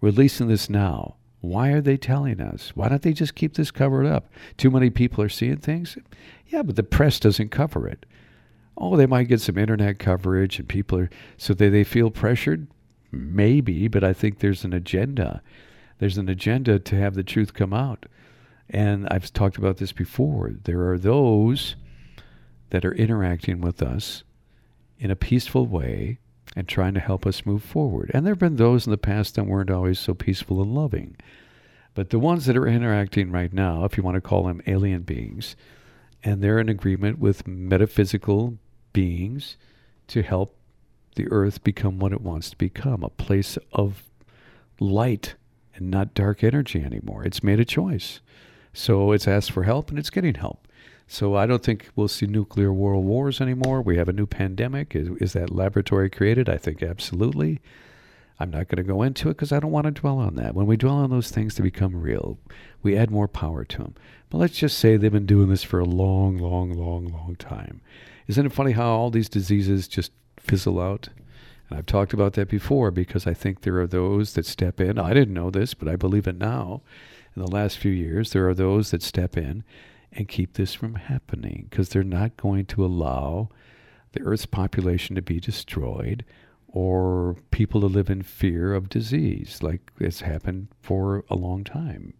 releasing 0.00 0.46
this 0.46 0.70
now? 0.70 1.16
Why 1.46 1.68
are 1.70 1.80
they 1.80 1.96
telling 1.96 2.40
us? 2.40 2.72
Why 2.74 2.88
don't 2.88 3.02
they 3.02 3.12
just 3.12 3.34
keep 3.34 3.54
this 3.54 3.70
covered 3.70 4.06
up? 4.06 4.28
Too 4.56 4.70
many 4.70 4.90
people 4.90 5.22
are 5.22 5.28
seeing 5.28 5.58
things? 5.58 5.96
Yeah, 6.48 6.62
but 6.62 6.76
the 6.76 6.82
press 6.82 7.20
doesn't 7.20 7.50
cover 7.50 7.86
it. 7.86 8.04
Oh, 8.76 8.96
they 8.96 9.06
might 9.06 9.28
get 9.28 9.40
some 9.40 9.56
internet 9.56 9.98
coverage 9.98 10.58
and 10.58 10.68
people 10.68 10.98
are, 10.98 11.10
so 11.36 11.54
they, 11.54 11.68
they 11.68 11.84
feel 11.84 12.10
pressured? 12.10 12.66
Maybe, 13.10 13.88
but 13.88 14.04
I 14.04 14.12
think 14.12 14.38
there's 14.38 14.64
an 14.64 14.72
agenda. 14.72 15.40
There's 15.98 16.18
an 16.18 16.28
agenda 16.28 16.78
to 16.78 16.96
have 16.96 17.14
the 17.14 17.22
truth 17.22 17.54
come 17.54 17.72
out. 17.72 18.06
And 18.68 19.06
I've 19.10 19.32
talked 19.32 19.56
about 19.56 19.78
this 19.78 19.92
before. 19.92 20.52
There 20.64 20.90
are 20.90 20.98
those 20.98 21.76
that 22.70 22.84
are 22.84 22.94
interacting 22.94 23.60
with 23.60 23.80
us 23.80 24.24
in 24.98 25.10
a 25.10 25.16
peaceful 25.16 25.66
way 25.66 26.18
and 26.54 26.68
trying 26.68 26.94
to 26.94 27.00
help 27.00 27.26
us 27.26 27.46
move 27.46 27.62
forward. 27.62 28.10
And 28.14 28.24
there 28.24 28.32
have 28.32 28.38
been 28.38 28.56
those 28.56 28.86
in 28.86 28.90
the 28.90 28.98
past 28.98 29.34
that 29.34 29.44
weren't 29.44 29.70
always 29.70 29.98
so 29.98 30.14
peaceful 30.14 30.62
and 30.62 30.74
loving. 30.74 31.16
But 31.94 32.10
the 32.10 32.18
ones 32.18 32.46
that 32.46 32.56
are 32.56 32.66
interacting 32.66 33.30
right 33.30 33.52
now, 33.52 33.84
if 33.84 33.96
you 33.96 34.02
want 34.02 34.16
to 34.16 34.20
call 34.20 34.44
them 34.44 34.62
alien 34.66 35.02
beings, 35.02 35.56
and 36.22 36.42
they're 36.42 36.58
in 36.58 36.68
agreement 36.68 37.18
with 37.18 37.46
metaphysical 37.46 38.58
beings 38.92 39.56
to 40.08 40.22
help 40.22 40.56
the 41.14 41.28
earth 41.30 41.64
become 41.64 41.98
what 41.98 42.12
it 42.12 42.20
wants 42.20 42.50
to 42.50 42.56
become 42.56 43.02
a 43.02 43.08
place 43.08 43.58
of 43.72 44.04
light 44.78 45.34
and 45.74 45.90
not 45.90 46.14
dark 46.14 46.44
energy 46.44 46.82
anymore. 46.82 47.24
It's 47.24 47.42
made 47.42 47.60
a 47.60 47.64
choice. 47.64 48.20
So 48.72 49.12
it's 49.12 49.26
asked 49.26 49.52
for 49.52 49.62
help 49.62 49.90
and 49.90 49.98
it's 49.98 50.10
getting 50.10 50.34
help. 50.34 50.65
So 51.06 51.36
I 51.36 51.46
don't 51.46 51.62
think 51.62 51.88
we'll 51.94 52.08
see 52.08 52.26
nuclear 52.26 52.72
world 52.72 53.04
wars 53.04 53.40
anymore. 53.40 53.80
We 53.80 53.96
have 53.96 54.08
a 54.08 54.12
new 54.12 54.26
pandemic. 54.26 54.96
Is, 54.96 55.08
is 55.20 55.32
that 55.34 55.54
laboratory 55.54 56.10
created? 56.10 56.48
I 56.48 56.58
think 56.58 56.82
absolutely. 56.82 57.60
I'm 58.38 58.50
not 58.50 58.68
going 58.68 58.84
to 58.84 58.92
go 58.92 59.02
into 59.02 59.30
it 59.30 59.34
because 59.34 59.52
I 59.52 59.60
don't 59.60 59.70
want 59.70 59.86
to 59.86 59.92
dwell 59.92 60.18
on 60.18 60.34
that. 60.34 60.54
When 60.54 60.66
we 60.66 60.76
dwell 60.76 60.96
on 60.96 61.10
those 61.10 61.30
things 61.30 61.54
to 61.54 61.62
become 61.62 61.96
real, 61.96 62.38
we 62.82 62.96
add 62.96 63.10
more 63.10 63.28
power 63.28 63.64
to 63.64 63.78
them. 63.78 63.94
But 64.28 64.38
let's 64.38 64.58
just 64.58 64.78
say 64.78 64.96
they've 64.96 65.12
been 65.12 65.26
doing 65.26 65.48
this 65.48 65.62
for 65.62 65.78
a 65.78 65.84
long, 65.84 66.36
long, 66.36 66.72
long, 66.72 67.06
long 67.06 67.36
time. 67.38 67.80
Isn't 68.26 68.44
it 68.44 68.52
funny 68.52 68.72
how 68.72 68.88
all 68.88 69.10
these 69.10 69.28
diseases 69.28 69.88
just 69.88 70.12
fizzle 70.38 70.80
out? 70.80 71.08
And 71.70 71.78
I've 71.78 71.86
talked 71.86 72.12
about 72.12 72.34
that 72.34 72.48
before 72.48 72.90
because 72.90 73.26
I 73.26 73.32
think 73.32 73.60
there 73.60 73.80
are 73.80 73.86
those 73.86 74.34
that 74.34 74.44
step 74.44 74.80
in. 74.80 74.98
I 74.98 75.14
didn't 75.14 75.34
know 75.34 75.50
this, 75.50 75.72
but 75.72 75.88
I 75.88 75.96
believe 75.96 76.26
it 76.26 76.36
now. 76.36 76.82
In 77.34 77.42
the 77.42 77.50
last 77.50 77.78
few 77.78 77.92
years, 77.92 78.32
there 78.32 78.48
are 78.48 78.54
those 78.54 78.90
that 78.90 79.02
step 79.02 79.36
in 79.36 79.62
and 80.16 80.28
keep 80.28 80.54
this 80.54 80.74
from 80.74 80.94
happening 80.94 81.66
because 81.70 81.90
they're 81.90 82.02
not 82.02 82.36
going 82.36 82.64
to 82.66 82.84
allow 82.84 83.48
the 84.12 84.22
Earth's 84.22 84.46
population 84.46 85.14
to 85.14 85.22
be 85.22 85.38
destroyed 85.38 86.24
or 86.68 87.36
people 87.50 87.80
to 87.80 87.86
live 87.86 88.10
in 88.10 88.22
fear 88.22 88.74
of 88.74 88.88
disease, 88.88 89.62
like 89.62 89.92
it's 89.98 90.20
happened 90.20 90.68
for 90.80 91.24
a 91.30 91.34
long 91.34 91.64
time. 91.64 92.14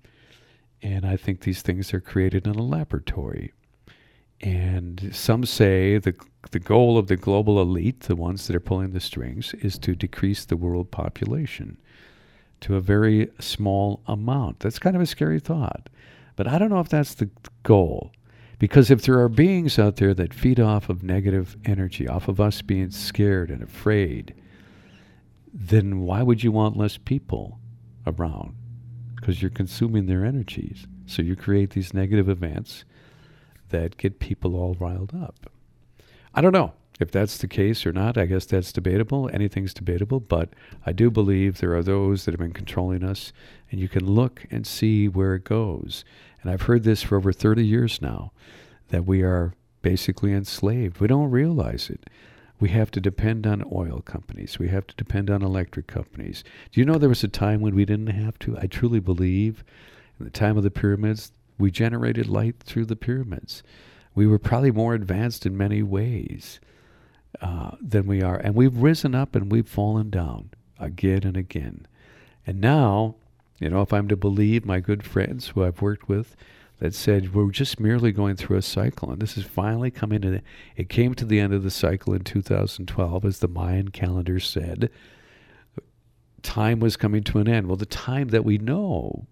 And 0.83 1.07
I 1.07 1.17
think 1.17 1.41
these 1.41 1.63
things 1.63 1.93
are 1.93 2.01
created 2.01 2.47
in 2.47 2.55
a 2.55 2.63
laboratory. 2.63 3.53
And 4.41 5.11
some 5.13 5.45
say 5.45 5.99
the, 5.99 6.15
the 6.51 6.59
goal 6.59 6.99
of 6.99 7.09
the 7.09 7.17
global 7.17 7.61
elite, 7.61 8.01
the 8.01 8.17
ones 8.17 8.47
that 8.47 8.57
are 8.57 8.61
pulling 8.61 8.93
the 8.93 9.01
strings, 9.01 9.55
is 9.55 9.79
to 9.81 9.95
decrease 9.95 10.45
the 10.45 10.57
world 10.57 10.91
population 10.91 11.79
to 12.61 12.77
a 12.77 12.81
very 12.81 13.31
small 13.41 14.03
amount. 14.07 14.61
That's 14.61 14.79
kind 14.79 14.97
of 14.97 15.03
a 15.03 15.07
scary 15.07 15.41
thought. 15.41 15.89
But 16.37 16.47
I 16.47 16.59
don't 16.59 16.71
know 16.71 16.81
if 16.81 16.89
that's 16.89 17.15
the 17.15 17.31
goal. 17.63 18.13
Because 18.59 18.91
if 18.91 19.03
there 19.03 19.19
are 19.21 19.29
beings 19.29 19.79
out 19.79 19.97
there 19.97 20.15
that 20.15 20.33
feed 20.33 20.61
off 20.61 20.89
of 20.89 21.03
negative 21.03 21.57
energy, 21.65 22.09
off 22.09 22.29
of 22.29 22.41
us 22.41 22.63
being 22.63 22.91
scared 22.91 23.51
and 23.51 23.63
afraid, 23.63 24.35
then 25.53 26.01
why 26.01 26.23
would 26.23 26.43
you 26.43 26.53
want 26.53 26.77
less 26.77 26.97
people 26.97 27.59
around? 28.07 28.55
Because 29.15 29.43
you're 29.43 29.51
consuming 29.51 30.07
their 30.07 30.25
energies. 30.25 30.87
So 31.07 31.23
you 31.23 31.37
create 31.37 31.71
these 31.71 31.93
negative 31.93 32.29
events 32.29 32.85
that 33.69 33.97
get 33.99 34.21
people 34.21 34.57
all 34.57 34.75
riled 34.79 35.15
up. 35.15 35.51
I 36.35 36.41
don't 36.41 36.53
know 36.53 36.73
if 36.99 37.11
that's 37.11 37.39
the 37.39 37.49
case 37.49 37.85
or 37.85 37.93
not. 37.93 38.17
I 38.17 38.27
guess 38.27 38.47
that's 38.47 38.73
debatable. 38.73 39.31
Anything's 39.33 39.75
debatable, 39.75 40.21
but 40.21 40.51
I 40.85 40.93
do 40.93 41.11
believe 41.11 41.59
there 41.59 41.75
are 41.75 41.83
those 41.83 42.25
that 42.25 42.33
have 42.33 42.41
been 42.41 42.53
controlling 42.53 43.05
us, 43.05 43.33
and 43.71 43.81
you 43.81 43.89
can 43.89 44.07
look 44.07 44.47
and 44.51 44.67
see 44.67 45.09
where 45.09 45.35
it 45.35 45.45
goes. 45.45 46.05
And 46.43 46.51
I've 46.51 46.63
heard 46.63 46.85
this 46.85 47.03
for 47.03 47.17
over 47.17 47.33
30 47.33 47.67
years 47.67 48.01
now 48.01 48.33
that 48.89 49.05
we 49.05 49.23
are 49.23 49.55
basically 49.83 50.33
enslaved. 50.33 51.01
We 51.01 51.09
don't 51.09 51.31
realize 51.31 51.91
it. 51.91 52.09
We 52.59 52.71
have 52.71 52.91
to 52.93 53.01
depend 53.01 53.47
on 53.47 53.65
oil 53.71 54.01
companies. 54.01 54.59
We 54.59 54.69
have 54.69 54.87
to 54.87 54.97
depend 54.97 55.31
on 55.31 55.43
electric 55.43 55.87
companies. 55.87 56.43
Do 56.73 56.81
you 56.81 56.87
know 56.87 56.97
there 56.97 57.11
was 57.11 57.23
a 57.23 57.29
time 57.29 57.61
when 57.61 57.75
we 57.75 57.85
didn't 57.85 58.07
have 58.07 58.39
to? 58.41 58.57
I 58.59 58.67
truly 58.67 59.01
believe 59.01 59.63
in 60.19 60.25
the 60.25 60.31
time 60.31 60.57
of 60.57 60.63
the 60.63 60.71
pyramids, 60.71 61.33
we 61.59 61.71
generated 61.71 62.27
light 62.27 62.57
through 62.61 62.87
the 62.87 62.97
pyramids. 62.97 63.63
We 64.15 64.27
were 64.27 64.39
probably 64.39 64.71
more 64.71 64.95
advanced 64.95 65.45
in 65.45 65.57
many 65.57 65.83
ways 65.83 66.59
uh, 67.41 67.73
than 67.81 68.07
we 68.07 68.23
are. 68.23 68.37
And 68.37 68.55
we've 68.55 68.77
risen 68.77 69.15
up 69.15 69.35
and 69.35 69.51
we've 69.51 69.69
fallen 69.69 70.11
down 70.11 70.51
again 70.79 71.25
and 71.25 71.37
again. 71.37 71.87
And 72.47 72.61
now, 72.61 73.17
you 73.59 73.69
know, 73.71 73.83
if 73.83 73.93
I'm 73.93 74.09
to 74.09 74.17
believe 74.17 74.65
my 74.65 74.81
good 74.81 75.03
friends 75.03 75.49
who 75.49 75.65
I've 75.65 75.83
worked 75.83 76.09
with, 76.09 76.37
that 76.79 76.95
said 76.95 77.35
we're 77.35 77.51
just 77.51 77.81
merely 77.81 78.13
going 78.13 78.37
through 78.37 78.57
a 78.57 78.63
cycle 78.63 79.11
and 79.11 79.21
this 79.21 79.37
is 79.37 79.45
finally 79.45 79.91
coming 79.91 80.21
to 80.21 80.43
it 80.77 80.89
came 80.89 81.15
to 81.15 81.25
the 81.25 81.41
end 81.41 81.55
of 81.55 81.63
the 81.63 81.71
cycle 81.71 82.13
in 82.13 82.23
2012 82.23 83.25
as 83.25 83.39
the 83.39 83.49
mayan 83.49 83.89
calendar 83.89 84.39
said 84.39 84.91
time 86.43 86.79
was 86.79 86.97
coming 86.97 87.23
to 87.23 87.39
an 87.39 87.49
end 87.49 87.67
well 87.67 87.77
the 87.77 87.87
time 87.87 88.29
that 88.29 88.45
we 88.45 88.59
know 88.59 89.27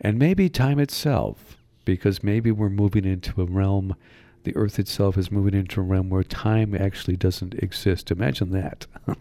and 0.00 0.18
maybe 0.18 0.48
time 0.48 0.78
itself 0.78 1.56
because 1.84 2.22
maybe 2.22 2.50
we're 2.50 2.68
moving 2.68 3.04
into 3.04 3.40
a 3.40 3.46
realm 3.46 3.96
the 4.44 4.56
earth 4.56 4.78
itself 4.78 5.16
is 5.16 5.30
moving 5.30 5.54
into 5.54 5.80
a 5.80 5.84
realm 5.84 6.10
where 6.10 6.22
time 6.22 6.74
actually 6.74 7.16
doesn't 7.16 7.54
exist 7.54 8.10
imagine 8.10 8.50
that 8.50 8.86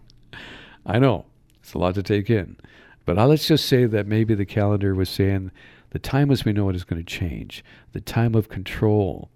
i 0.85 0.97
know 0.99 1.25
it's 1.59 1.73
a 1.73 1.77
lot 1.77 1.95
to 1.95 2.03
take 2.03 2.29
in 2.29 2.57
but 3.05 3.17
uh, 3.17 3.27
let's 3.27 3.47
just 3.47 3.65
say 3.65 3.85
that 3.85 4.07
maybe 4.07 4.35
the 4.35 4.45
calendar 4.45 4.93
was 4.93 5.09
saying 5.09 5.51
the 5.91 5.99
time 5.99 6.31
as 6.31 6.45
we 6.45 6.53
know 6.53 6.69
it 6.69 6.75
is 6.75 6.83
going 6.83 7.03
to 7.03 7.19
change. 7.19 7.63
The 7.91 8.01
time 8.01 8.33
of 8.33 8.49
control, 8.49 9.29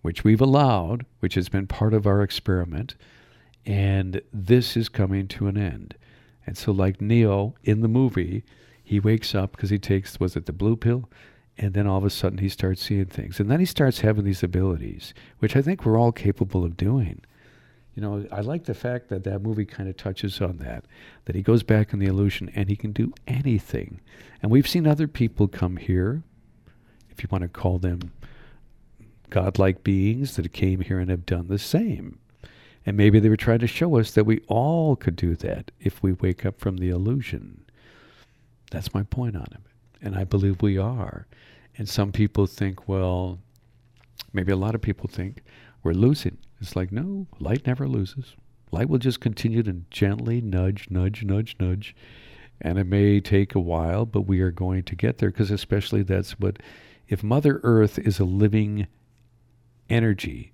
which 0.00 0.24
we've 0.24 0.40
allowed, 0.40 1.06
which 1.20 1.34
has 1.34 1.48
been 1.48 1.66
part 1.66 1.94
of 1.94 2.06
our 2.06 2.22
experiment, 2.22 2.96
and 3.64 4.22
this 4.32 4.76
is 4.76 4.88
coming 4.88 5.28
to 5.28 5.46
an 5.46 5.56
end. 5.56 5.94
And 6.46 6.56
so, 6.56 6.72
like 6.72 7.00
Neo 7.00 7.54
in 7.62 7.82
the 7.82 7.88
movie, 7.88 8.42
he 8.82 8.98
wakes 8.98 9.34
up 9.34 9.52
because 9.52 9.70
he 9.70 9.78
takes, 9.78 10.18
was 10.18 10.34
it 10.34 10.46
the 10.46 10.52
blue 10.52 10.76
pill? 10.76 11.08
And 11.58 11.74
then 11.74 11.86
all 11.86 11.98
of 11.98 12.04
a 12.04 12.10
sudden 12.10 12.38
he 12.38 12.48
starts 12.48 12.82
seeing 12.82 13.06
things. 13.06 13.38
And 13.38 13.50
then 13.50 13.60
he 13.60 13.66
starts 13.66 14.00
having 14.00 14.24
these 14.24 14.42
abilities, 14.42 15.12
which 15.38 15.54
I 15.54 15.62
think 15.62 15.84
we're 15.84 15.98
all 15.98 16.12
capable 16.12 16.64
of 16.64 16.76
doing. 16.76 17.20
You 17.94 18.02
know, 18.02 18.26
I 18.32 18.40
like 18.40 18.64
the 18.64 18.74
fact 18.74 19.08
that 19.08 19.24
that 19.24 19.42
movie 19.42 19.66
kind 19.66 19.88
of 19.88 19.96
touches 19.96 20.40
on 20.40 20.56
that, 20.58 20.84
that 21.26 21.36
he 21.36 21.42
goes 21.42 21.62
back 21.62 21.92
in 21.92 21.98
the 21.98 22.06
illusion 22.06 22.50
and 22.54 22.70
he 22.70 22.76
can 22.76 22.92
do 22.92 23.12
anything. 23.26 24.00
And 24.40 24.50
we've 24.50 24.68
seen 24.68 24.86
other 24.86 25.06
people 25.06 25.46
come 25.46 25.76
here, 25.76 26.22
if 27.10 27.22
you 27.22 27.28
want 27.30 27.42
to 27.42 27.48
call 27.48 27.78
them 27.78 28.12
godlike 29.28 29.84
beings, 29.84 30.36
that 30.36 30.52
came 30.52 30.80
here 30.80 30.98
and 30.98 31.10
have 31.10 31.26
done 31.26 31.48
the 31.48 31.58
same. 31.58 32.18
And 32.86 32.96
maybe 32.96 33.20
they 33.20 33.28
were 33.28 33.36
trying 33.36 33.60
to 33.60 33.66
show 33.66 33.98
us 33.98 34.12
that 34.12 34.24
we 34.24 34.40
all 34.48 34.96
could 34.96 35.14
do 35.14 35.36
that 35.36 35.70
if 35.78 36.02
we 36.02 36.12
wake 36.12 36.46
up 36.46 36.58
from 36.58 36.78
the 36.78 36.88
illusion. 36.88 37.64
That's 38.70 38.94
my 38.94 39.02
point 39.02 39.36
on 39.36 39.46
it. 39.52 39.71
And 40.02 40.16
I 40.16 40.24
believe 40.24 40.60
we 40.60 40.78
are. 40.78 41.26
And 41.78 41.88
some 41.88 42.12
people 42.12 42.46
think, 42.46 42.88
well, 42.88 43.38
maybe 44.32 44.52
a 44.52 44.56
lot 44.56 44.74
of 44.74 44.82
people 44.82 45.08
think, 45.08 45.42
we're 45.82 45.92
losing. 45.92 46.38
It's 46.60 46.76
like, 46.76 46.92
no, 46.92 47.26
light 47.40 47.66
never 47.66 47.88
loses. 47.88 48.36
Light 48.70 48.88
will 48.88 48.98
just 48.98 49.20
continue 49.20 49.62
to 49.62 49.82
gently 49.90 50.40
nudge, 50.40 50.88
nudge, 50.90 51.22
nudge, 51.24 51.56
nudge. 51.58 51.94
And 52.60 52.78
it 52.78 52.86
may 52.86 53.20
take 53.20 53.54
a 53.54 53.60
while, 53.60 54.06
but 54.06 54.22
we 54.22 54.40
are 54.40 54.50
going 54.50 54.84
to 54.84 54.94
get 54.94 55.18
there 55.18 55.30
because, 55.30 55.50
especially, 55.50 56.02
that's 56.02 56.38
what, 56.38 56.58
if 57.08 57.22
Mother 57.22 57.60
Earth 57.62 57.98
is 57.98 58.20
a 58.20 58.24
living 58.24 58.86
energy 59.90 60.52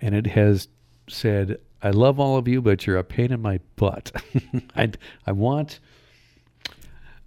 and 0.00 0.14
it 0.14 0.26
has 0.28 0.68
said, 1.08 1.58
I 1.82 1.90
love 1.90 2.18
all 2.18 2.36
of 2.36 2.48
you, 2.48 2.60
but 2.60 2.86
you're 2.86 2.96
a 2.96 3.04
pain 3.04 3.30
in 3.32 3.40
my 3.40 3.60
butt. 3.76 4.10
I, 4.76 4.92
I 5.26 5.32
want 5.32 5.80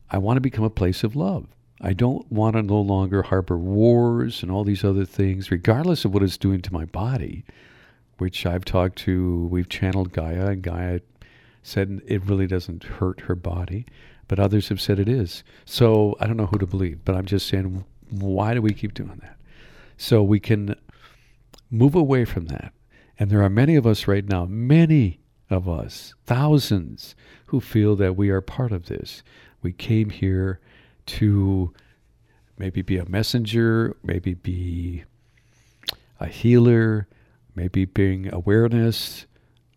I 0.09 0.17
want 0.17 0.37
to 0.37 0.41
become 0.41 0.63
a 0.63 0.69
place 0.69 1.03
of 1.03 1.15
love. 1.15 1.47
I 1.79 1.93
don't 1.93 2.29
want 2.31 2.55
to 2.55 2.63
no 2.63 2.81
longer 2.81 3.21
harbor 3.23 3.57
wars 3.57 4.41
and 4.41 4.51
all 4.51 4.63
these 4.63 4.83
other 4.83 5.05
things, 5.05 5.51
regardless 5.51 6.05
of 6.05 6.13
what 6.13 6.23
it's 6.23 6.37
doing 6.37 6.61
to 6.61 6.73
my 6.73 6.85
body, 6.85 7.45
which 8.17 8.45
I've 8.45 8.65
talked 8.65 8.97
to, 8.99 9.45
we've 9.51 9.69
channeled 9.69 10.11
Gaia, 10.11 10.47
and 10.47 10.63
Gaia 10.63 11.01
said 11.61 12.01
it 12.07 12.25
really 12.25 12.47
doesn't 12.47 12.83
hurt 12.83 13.21
her 13.21 13.35
body, 13.35 13.85
but 14.27 14.39
others 14.39 14.69
have 14.69 14.81
said 14.81 14.99
it 14.99 15.07
is. 15.07 15.43
So 15.65 16.15
I 16.19 16.25
don't 16.25 16.37
know 16.37 16.47
who 16.47 16.57
to 16.57 16.65
believe, 16.65 17.05
but 17.05 17.15
I'm 17.15 17.25
just 17.25 17.47
saying, 17.47 17.85
why 18.09 18.53
do 18.53 18.61
we 18.61 18.73
keep 18.73 18.93
doing 18.93 19.19
that? 19.21 19.37
So 19.97 20.23
we 20.23 20.39
can 20.39 20.75
move 21.69 21.93
away 21.93 22.25
from 22.25 22.45
that. 22.45 22.73
And 23.19 23.29
there 23.29 23.43
are 23.43 23.49
many 23.49 23.75
of 23.75 23.85
us 23.85 24.07
right 24.07 24.27
now, 24.27 24.45
many 24.45 25.19
of 25.49 25.67
us, 25.69 26.13
thousands, 26.25 27.15
who 27.47 27.59
feel 27.59 27.95
that 27.97 28.15
we 28.15 28.29
are 28.29 28.41
part 28.41 28.71
of 28.71 28.85
this. 28.85 29.23
We 29.61 29.73
came 29.73 30.09
here 30.09 30.59
to 31.07 31.73
maybe 32.57 32.81
be 32.81 32.97
a 32.97 33.09
messenger, 33.09 33.95
maybe 34.03 34.33
be 34.33 35.03
a 36.19 36.27
healer, 36.27 37.07
maybe 37.55 37.85
bring 37.85 38.31
awareness 38.33 39.25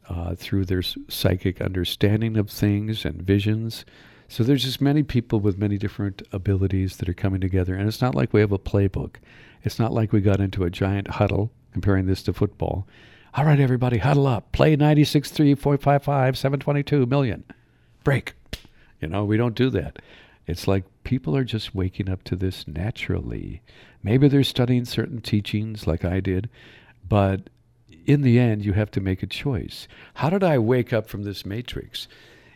uh, 0.09 0.35
through 0.35 0.65
their 0.65 0.83
psychic 0.83 1.61
understanding 1.61 2.37
of 2.37 2.51
things 2.51 3.05
and 3.05 3.23
visions. 3.23 3.85
So 4.29 4.45
there's 4.45 4.65
just 4.65 4.81
many 4.81 5.03
people 5.03 5.41
with 5.41 5.59
many 5.59 5.77
different 5.77 6.23
abilities 6.33 6.99
that 6.99 7.09
are 7.09 7.15
coming 7.15 7.41
together, 7.41 7.75
and 7.75 7.89
it's 7.89 8.01
not 8.01 8.15
like 8.15 8.33
we 8.33 8.41
have 8.41 8.53
a 8.53 8.59
playbook. 8.59 9.17
It's 9.63 9.79
not 9.79 9.93
like 9.93 10.13
we 10.13 10.21
got 10.21 10.41
into 10.41 10.65
a 10.65 10.71
giant 10.71 11.09
huddle, 11.09 11.51
comparing 11.73 12.07
this 12.07 12.23
to 12.25 12.33
football. 12.33 12.87
All 13.35 13.45
right, 13.45 13.61
everybody, 13.61 13.99
huddle 13.99 14.27
up. 14.27 14.51
Play 14.53 14.75
96, 14.77 15.31
3, 15.31 15.55
455, 15.55 16.39
722 16.39 17.07
million. 17.07 17.45
Break. 18.03 18.35
You 19.01 19.09
know, 19.09 19.25
we 19.25 19.37
don't 19.37 19.55
do 19.55 19.71
that. 19.71 20.01
It's 20.51 20.67
like 20.67 20.85
people 21.05 21.37
are 21.37 21.45
just 21.45 21.75
waking 21.75 22.11
up 22.11 22.25
to 22.25 22.37
this 22.37 22.67
naturally. 22.67 23.63
Maybe 24.03 24.27
they're 24.29 24.43
studying 24.43 24.85
certain 24.85 25.21
teachings 25.21 25.87
like 25.87 26.05
I 26.05 26.21
did, 26.21 26.51
but 27.09 27.49
in 28.05 28.23
the 28.23 28.39
end, 28.39 28.65
you 28.65 28.73
have 28.73 28.91
to 28.93 29.01
make 29.01 29.23
a 29.23 29.27
choice. 29.27 29.87
How 30.15 30.29
did 30.29 30.43
I 30.43 30.59
wake 30.59 30.93
up 30.93 31.09
from 31.09 31.23
this 31.23 31.47
matrix? 31.47 32.09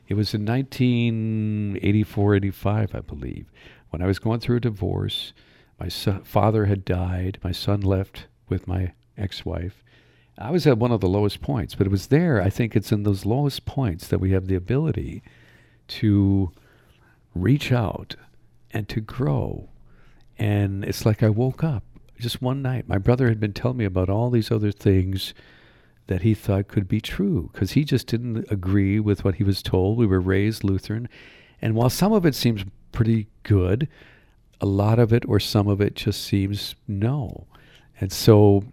It 0.08 0.14
was 0.14 0.34
in 0.34 0.44
1984, 0.44 2.34
85, 2.34 2.94
I 2.94 3.00
believe, 3.00 3.46
when 3.90 4.02
I 4.02 4.06
was 4.06 4.18
going 4.18 4.40
through 4.40 4.56
a 4.56 4.60
divorce. 4.60 5.32
My 5.78 5.88
father 5.88 6.66
had 6.66 6.84
died. 6.84 7.38
My 7.42 7.52
son 7.52 7.80
left 7.80 8.26
with 8.48 8.66
my 8.66 8.92
ex 9.16 9.44
wife. 9.44 9.82
I 10.36 10.50
was 10.50 10.66
at 10.66 10.78
one 10.78 10.90
of 10.90 11.00
the 11.00 11.08
lowest 11.08 11.40
points, 11.40 11.74
but 11.74 11.86
it 11.86 11.90
was 11.90 12.08
there. 12.08 12.42
I 12.42 12.50
think 12.50 12.74
it's 12.74 12.90
in 12.90 13.04
those 13.04 13.24
lowest 13.24 13.66
points 13.66 14.08
that 14.08 14.18
we 14.18 14.32
have 14.32 14.48
the 14.48 14.56
ability 14.56 15.22
to 15.86 16.52
reach 17.34 17.72
out 17.72 18.16
and 18.70 18.88
to 18.88 19.00
grow. 19.00 19.68
And 20.38 20.84
it's 20.84 21.06
like 21.06 21.22
I 21.22 21.28
woke 21.28 21.62
up 21.62 21.84
just 22.18 22.42
one 22.42 22.62
night. 22.62 22.88
My 22.88 22.98
brother 22.98 23.28
had 23.28 23.40
been 23.40 23.52
telling 23.52 23.78
me 23.78 23.84
about 23.84 24.08
all 24.08 24.30
these 24.30 24.50
other 24.50 24.72
things 24.72 25.34
that 26.06 26.22
he 26.22 26.34
thought 26.34 26.68
could 26.68 26.86
be 26.86 27.00
true 27.00 27.50
because 27.52 27.72
he 27.72 27.84
just 27.84 28.06
didn't 28.06 28.44
agree 28.50 29.00
with 29.00 29.24
what 29.24 29.36
he 29.36 29.44
was 29.44 29.62
told. 29.62 29.96
We 29.96 30.06
were 30.06 30.20
raised 30.20 30.64
Lutheran. 30.64 31.08
And 31.62 31.74
while 31.74 31.90
some 31.90 32.12
of 32.12 32.26
it 32.26 32.34
seems 32.34 32.64
pretty 32.92 33.28
good, 33.42 33.88
a 34.60 34.66
lot 34.66 34.98
of 34.98 35.12
it 35.12 35.24
or 35.26 35.40
some 35.40 35.66
of 35.66 35.80
it 35.80 35.94
just 35.94 36.22
seems 36.22 36.74
no. 36.86 37.46
And 38.00 38.12
so 38.12 38.64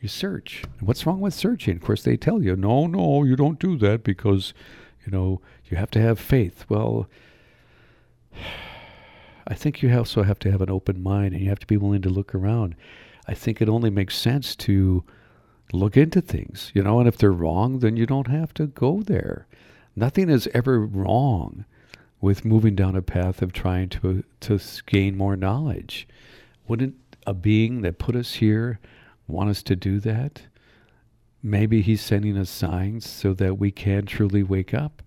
you 0.00 0.08
search. 0.08 0.64
What's 0.80 1.06
wrong 1.06 1.20
with 1.20 1.34
searching? 1.34 1.76
Of 1.76 1.82
course, 1.82 2.02
they 2.02 2.16
tell 2.16 2.42
you, 2.42 2.56
no, 2.56 2.86
no, 2.86 3.24
you 3.24 3.36
don't 3.36 3.58
do 3.58 3.76
that 3.78 4.02
because, 4.02 4.54
you 5.04 5.12
know, 5.12 5.40
you 5.68 5.76
have 5.76 5.90
to 5.92 6.00
have 6.00 6.18
faith. 6.18 6.64
Well, 6.68 7.08
I 9.46 9.54
think 9.54 9.82
you 9.82 9.96
also 9.96 10.22
have 10.22 10.38
to 10.40 10.50
have 10.50 10.60
an 10.60 10.70
open 10.70 11.02
mind 11.02 11.34
and 11.34 11.42
you 11.42 11.48
have 11.48 11.58
to 11.58 11.66
be 11.66 11.76
willing 11.76 12.02
to 12.02 12.08
look 12.08 12.34
around. 12.34 12.76
I 13.26 13.34
think 13.34 13.60
it 13.60 13.68
only 13.68 13.90
makes 13.90 14.16
sense 14.16 14.54
to 14.56 15.04
look 15.72 15.96
into 15.96 16.20
things, 16.20 16.70
you 16.74 16.82
know, 16.82 16.98
and 16.98 17.08
if 17.08 17.16
they're 17.16 17.32
wrong, 17.32 17.78
then 17.80 17.96
you 17.96 18.06
don't 18.06 18.28
have 18.28 18.52
to 18.54 18.66
go 18.66 19.02
there. 19.02 19.46
Nothing 19.96 20.28
is 20.28 20.48
ever 20.54 20.80
wrong 20.80 21.64
with 22.20 22.44
moving 22.44 22.74
down 22.74 22.96
a 22.96 23.02
path 23.02 23.42
of 23.42 23.52
trying 23.52 23.88
to 23.88 24.24
to 24.40 24.60
gain 24.86 25.16
more 25.16 25.36
knowledge. 25.36 26.06
Wouldn't 26.68 26.96
a 27.26 27.34
being 27.34 27.82
that 27.82 27.98
put 27.98 28.16
us 28.16 28.34
here 28.34 28.78
want 29.26 29.50
us 29.50 29.62
to 29.64 29.76
do 29.76 30.00
that? 30.00 30.42
Maybe 31.42 31.80
he's 31.82 32.02
sending 32.02 32.36
us 32.36 32.50
signs 32.50 33.08
so 33.08 33.32
that 33.34 33.58
we 33.58 33.70
can 33.70 34.06
truly 34.06 34.42
wake 34.42 34.74
up. 34.74 35.02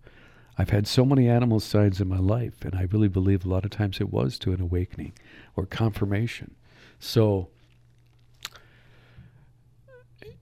I've 0.58 0.70
had 0.70 0.88
so 0.88 1.04
many 1.04 1.28
animal 1.28 1.60
signs 1.60 2.00
in 2.00 2.08
my 2.08 2.20
life, 2.20 2.64
and 2.64 2.76
I 2.76 2.84
really 2.92 3.08
believe 3.08 3.44
a 3.44 3.50
lot 3.50 3.66
of 3.66 3.72
times 3.72 4.00
it 4.00 4.12
was 4.12 4.38
to 4.40 4.54
an 4.54 4.62
awakening 4.62 5.14
or 5.56 5.66
confirmation. 5.66 6.56
So 7.00 7.50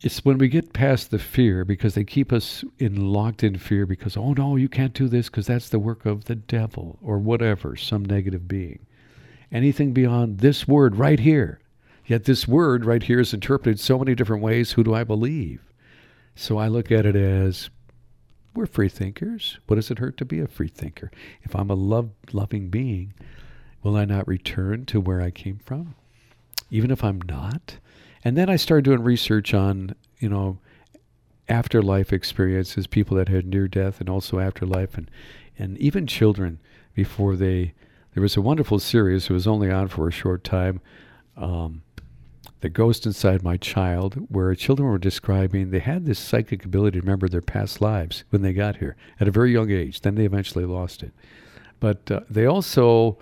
it's 0.01 0.25
when 0.25 0.38
we 0.38 0.48
get 0.48 0.74
past 0.74 1.12
the 1.12 1.20
fear 1.20 1.63
because 1.63 1.94
they 1.94 2.03
keep 2.03 2.34
us 2.34 2.63
in 2.80 3.13
locked 3.13 3.44
in 3.44 3.58
fear 3.58 3.86
because 3.86 4.18
oh 4.18 4.34
no 4.34 4.56
you 4.56 4.68
can't 4.68 4.94
do 4.94 5.08
this 5.08 5.30
because 5.30 5.48
that's 5.48 5.70
the 5.70 5.80
work 5.80 6.06
of 6.06 6.25
the 6.25 6.36
devil 6.36 6.98
or 7.01 7.20
whatever 7.20 7.75
some 7.75 8.03
negative 8.03 8.48
being. 8.48 8.80
Anything 9.51 9.94
beyond 9.94 10.39
this 10.39 10.68
word 10.68 10.96
right 10.96 11.20
here. 11.20 11.60
Yet 12.06 12.24
this 12.24 12.48
word 12.48 12.84
right 12.84 13.03
here 13.03 13.20
is 13.20 13.34
interpreted 13.34 13.80
so 13.80 14.00
many 14.00 14.15
different 14.15 14.41
ways. 14.41 14.72
Who 14.72 14.84
do 14.84 14.94
i 14.94 15.03
believe? 15.03 15.62
So 16.36 16.58
i 16.58 16.68
look 16.68 16.91
at 16.91 17.06
it 17.06 17.15
as 17.15 17.70
we're 18.53 18.65
free 18.65 18.89
thinkers. 18.89 19.58
What 19.67 19.77
does 19.77 19.91
it 19.91 20.00
hurt 20.00 20.17
to 20.17 20.25
be 20.25 20.39
a 20.39 20.48
free 20.48 20.67
thinker? 20.67 21.12
If 21.43 21.55
i'm 21.55 21.70
a 21.70 21.75
love 21.75 22.10
loving 22.31 22.70
being 22.70 23.13
will 23.84 23.96
i 23.96 24.05
not 24.05 24.27
return 24.27 24.86
to 24.86 25.00
where 25.00 25.22
i 25.22 25.31
came 25.31 25.60
from? 25.63 25.96
Even 26.70 26.91
if 26.91 27.03
i'm 27.03 27.22
not? 27.22 27.77
And 28.24 28.38
then 28.38 28.50
I 28.50 28.55
started 28.55 28.86
doing 28.86 29.01
research 29.01 29.53
on, 29.53 29.96
you 30.20 30.29
know, 30.29 30.60
afterlife 31.50 32.13
experiences, 32.13 32.86
people 32.86 33.17
that 33.17 33.29
had 33.29 33.46
near 33.48 33.67
death 33.67 34.00
and 34.00 34.10
also 34.10 34.39
afterlife 34.39 34.98
and 34.98 35.10
and 35.58 35.77
even 35.77 36.08
children 36.08 36.60
before 36.93 37.36
they 37.36 37.74
there 38.13 38.22
was 38.22 38.36
a 38.36 38.41
wonderful 38.41 38.79
series. 38.79 39.29
It 39.29 39.34
was 39.34 39.48
only 39.48 39.72
on 39.72 39.88
for 39.88 40.08
a 40.08 40.12
short 40.12 40.43
time. 40.43 40.81
Um, 41.38 41.81
the 42.62 42.70
ghost 42.70 43.06
inside 43.06 43.44
my 43.44 43.58
child 43.58 44.15
where 44.30 44.53
children 44.56 44.88
were 44.88 44.98
describing 44.98 45.70
they 45.70 45.80
had 45.80 46.06
this 46.06 46.20
psychic 46.20 46.63
ability 46.65 47.00
to 47.00 47.01
remember 47.03 47.27
their 47.27 47.41
past 47.41 47.82
lives 47.82 48.24
when 48.30 48.41
they 48.41 48.53
got 48.53 48.78
here 48.78 48.95
at 49.19 49.28
a 49.28 49.32
very 49.32 49.52
young 49.52 49.69
age 49.69 50.02
then 50.02 50.15
they 50.15 50.26
eventually 50.26 50.65
lost 50.65 51.04
it 51.04 51.12
but 51.80 52.10
uh, 52.12 52.19
they 52.30 52.45
also 52.45 53.17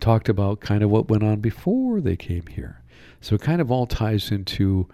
talked 0.00 0.28
about 0.28 0.60
kind 0.60 0.82
of 0.82 0.90
what 0.90 1.08
went 1.08 1.22
on 1.22 1.40
before 1.40 2.00
they 2.00 2.16
came 2.16 2.46
here 2.46 2.82
so 3.22 3.36
it 3.36 3.40
kind 3.40 3.60
of 3.60 3.70
all 3.70 3.86
ties 3.86 4.32
into 4.32 4.88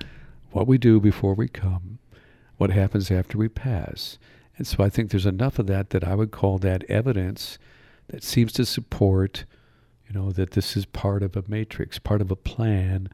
what 0.51 0.67
we 0.67 0.79
do 0.79 1.01
before 1.01 1.35
we 1.35 1.49
come, 1.49 1.99
what 2.57 2.71
happens 2.71 3.11
after 3.11 3.39
we 3.39 3.49
pass. 3.49 4.19
And 4.57 4.67
so 4.67 4.85
I 4.85 4.89
think 4.89 5.11
there's 5.11 5.27
enough 5.27 5.59
of 5.59 5.67
that 5.69 5.91
that 5.91 6.05
I 6.05 6.15
would 6.15 6.31
call 6.31 6.59
that 6.59 6.85
evidence 6.85 7.59
that 8.09 8.23
seems 8.23 8.53
to 8.53 8.67
support, 8.67 9.45
you 10.07 10.19
know, 10.19 10.31
that 10.33 10.53
this 10.53 10.77
is 10.77 10.85
part 10.85 11.23
of 11.23 11.37
a 11.37 11.45
matrix, 11.49 11.99
part 11.99 12.21
of 12.21 12.31
a 12.31 12.37
plan. 12.37 13.09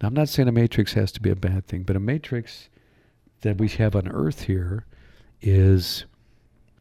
Now, 0.00 0.08
I'm 0.08 0.14
not 0.14 0.28
saying 0.28 0.48
a 0.48 0.52
matrix 0.52 0.92
has 0.92 1.12
to 1.12 1.20
be 1.20 1.30
a 1.30 1.36
bad 1.36 1.66
thing, 1.66 1.82
but 1.82 1.96
a 1.96 2.00
matrix 2.00 2.68
that 3.40 3.58
we 3.58 3.68
have 3.68 3.96
on 3.96 4.08
Earth 4.08 4.42
here 4.42 4.84
is 5.40 6.04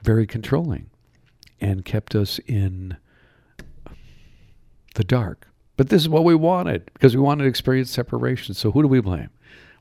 very 0.03 0.27
controlling 0.27 0.89
and 1.61 1.85
kept 1.85 2.15
us 2.15 2.39
in 2.39 2.97
the 4.95 5.03
dark. 5.03 5.47
But 5.77 5.89
this 5.89 6.01
is 6.01 6.09
what 6.09 6.23
we 6.23 6.35
wanted 6.35 6.85
because 6.93 7.15
we 7.15 7.21
wanted 7.21 7.43
to 7.43 7.49
experience 7.49 7.91
separation. 7.91 8.53
So 8.53 8.71
who 8.71 8.81
do 8.81 8.87
we 8.87 9.01
blame? 9.01 9.29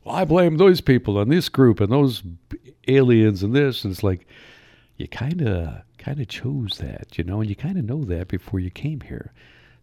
Well, 0.02 0.16
I 0.16 0.24
blame 0.24 0.56
those 0.56 0.80
people 0.80 1.18
and 1.18 1.30
this 1.30 1.48
group 1.48 1.80
and 1.80 1.90
those 1.90 2.22
aliens 2.88 3.42
and 3.42 3.54
this. 3.54 3.84
And 3.84 3.92
it's 3.92 4.02
like 4.02 4.26
you 4.96 5.08
kind 5.08 5.42
of 5.42 5.82
kind 5.98 6.20
of 6.20 6.28
chose 6.28 6.78
that, 6.78 7.16
you 7.16 7.24
know, 7.24 7.40
and 7.40 7.48
you 7.48 7.56
kind 7.56 7.78
of 7.78 7.84
know 7.84 8.04
that 8.04 8.28
before 8.28 8.60
you 8.60 8.70
came 8.70 9.00
here. 9.00 9.32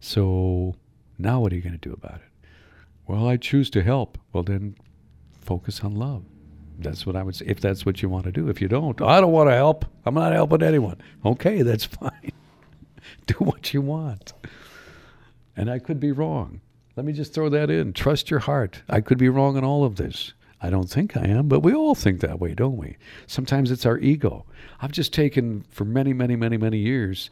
So 0.00 0.76
now 1.18 1.40
what 1.40 1.52
are 1.52 1.56
you 1.56 1.62
going 1.62 1.78
to 1.78 1.88
do 1.88 1.92
about 1.92 2.16
it? 2.16 2.31
Well, 3.06 3.28
I 3.28 3.36
choose 3.36 3.70
to 3.70 3.82
help. 3.82 4.18
Well, 4.32 4.42
then 4.42 4.76
focus 5.40 5.80
on 5.80 5.94
love. 5.94 6.24
That's 6.78 7.06
what 7.06 7.16
I 7.16 7.22
would 7.22 7.36
say. 7.36 7.46
If 7.46 7.60
that's 7.60 7.84
what 7.84 8.02
you 8.02 8.08
want 8.08 8.24
to 8.24 8.32
do. 8.32 8.48
If 8.48 8.60
you 8.60 8.68
don't, 8.68 9.00
I 9.00 9.20
don't 9.20 9.32
want 9.32 9.50
to 9.50 9.54
help. 9.54 9.84
I'm 10.04 10.14
not 10.14 10.32
helping 10.32 10.62
anyone. 10.62 11.00
Okay, 11.24 11.62
that's 11.62 11.84
fine. 12.00 12.32
do 13.26 13.34
what 13.38 13.72
you 13.74 13.80
want. 13.80 14.32
And 15.56 15.70
I 15.70 15.78
could 15.78 16.00
be 16.00 16.12
wrong. 16.12 16.60
Let 16.96 17.06
me 17.06 17.12
just 17.12 17.32
throw 17.34 17.48
that 17.50 17.70
in. 17.70 17.92
Trust 17.92 18.30
your 18.30 18.40
heart. 18.40 18.82
I 18.88 19.00
could 19.00 19.18
be 19.18 19.28
wrong 19.28 19.56
in 19.56 19.64
all 19.64 19.84
of 19.84 19.96
this. 19.96 20.32
I 20.60 20.70
don't 20.70 20.88
think 20.88 21.16
I 21.16 21.24
am, 21.24 21.48
but 21.48 21.60
we 21.60 21.74
all 21.74 21.94
think 21.94 22.20
that 22.20 22.38
way, 22.38 22.54
don't 22.54 22.76
we? 22.76 22.96
Sometimes 23.26 23.70
it's 23.70 23.84
our 23.84 23.98
ego. 23.98 24.46
I've 24.80 24.92
just 24.92 25.12
taken 25.12 25.64
for 25.70 25.84
many, 25.84 26.12
many, 26.12 26.36
many, 26.36 26.56
many 26.56 26.78
years, 26.78 27.30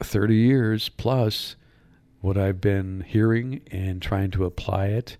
30 0.00 0.34
years 0.34 0.88
plus, 0.88 1.54
what 2.24 2.38
I've 2.38 2.58
been 2.58 3.04
hearing 3.06 3.60
and 3.70 4.00
trying 4.00 4.30
to 4.30 4.46
apply 4.46 4.86
it. 4.86 5.18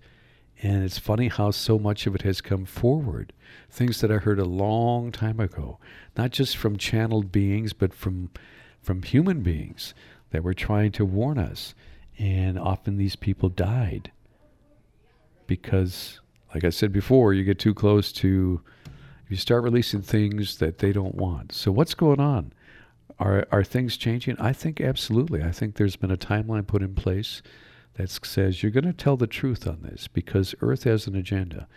And 0.63 0.83
it's 0.83 0.97
funny 0.97 1.27
how 1.27 1.51
so 1.51 1.77
much 1.77 2.07
of 2.07 2.15
it 2.15 2.23
has 2.23 2.41
come 2.41 2.65
forward. 2.65 3.31
Things 3.69 4.01
that 4.01 4.11
I 4.11 4.15
heard 4.15 4.39
a 4.39 4.45
long 4.45 5.11
time 5.11 5.39
ago, 5.39 5.77
not 6.17 6.31
just 6.31 6.57
from 6.57 6.77
channeled 6.77 7.31
beings, 7.31 7.73
but 7.73 7.93
from, 7.93 8.31
from 8.81 9.03
human 9.03 9.41
beings 9.41 9.93
that 10.31 10.43
were 10.43 10.55
trying 10.55 10.91
to 10.93 11.05
warn 11.05 11.37
us. 11.37 11.75
And 12.17 12.57
often 12.57 12.97
these 12.97 13.15
people 13.15 13.49
died 13.49 14.11
because, 15.45 16.21
like 16.55 16.63
I 16.63 16.71
said 16.71 16.91
before, 16.91 17.35
you 17.35 17.43
get 17.43 17.59
too 17.59 17.75
close 17.75 18.11
to, 18.13 18.61
you 19.29 19.37
start 19.37 19.63
releasing 19.63 20.01
things 20.01 20.57
that 20.57 20.79
they 20.79 20.91
don't 20.91 21.13
want. 21.13 21.51
So, 21.51 21.71
what's 21.71 21.93
going 21.93 22.19
on? 22.19 22.51
Are, 23.19 23.47
are 23.51 23.63
things 23.63 23.97
changing? 23.97 24.37
I 24.39 24.51
think 24.51 24.81
absolutely. 24.81 25.41
I 25.41 25.51
think 25.51 25.75
there's 25.75 25.95
been 25.95 26.11
a 26.11 26.17
timeline 26.17 26.67
put 26.67 26.81
in 26.81 26.95
place 26.95 27.41
that 27.93 28.09
says 28.09 28.61
you're 28.61 28.71
going 28.71 28.85
to 28.85 28.93
tell 28.93 29.17
the 29.17 29.27
truth 29.27 29.65
on 29.67 29.81
this 29.81 30.07
because 30.07 30.53
Earth 30.61 30.83
has 30.83 31.07
an 31.07 31.15
agenda. 31.15 31.67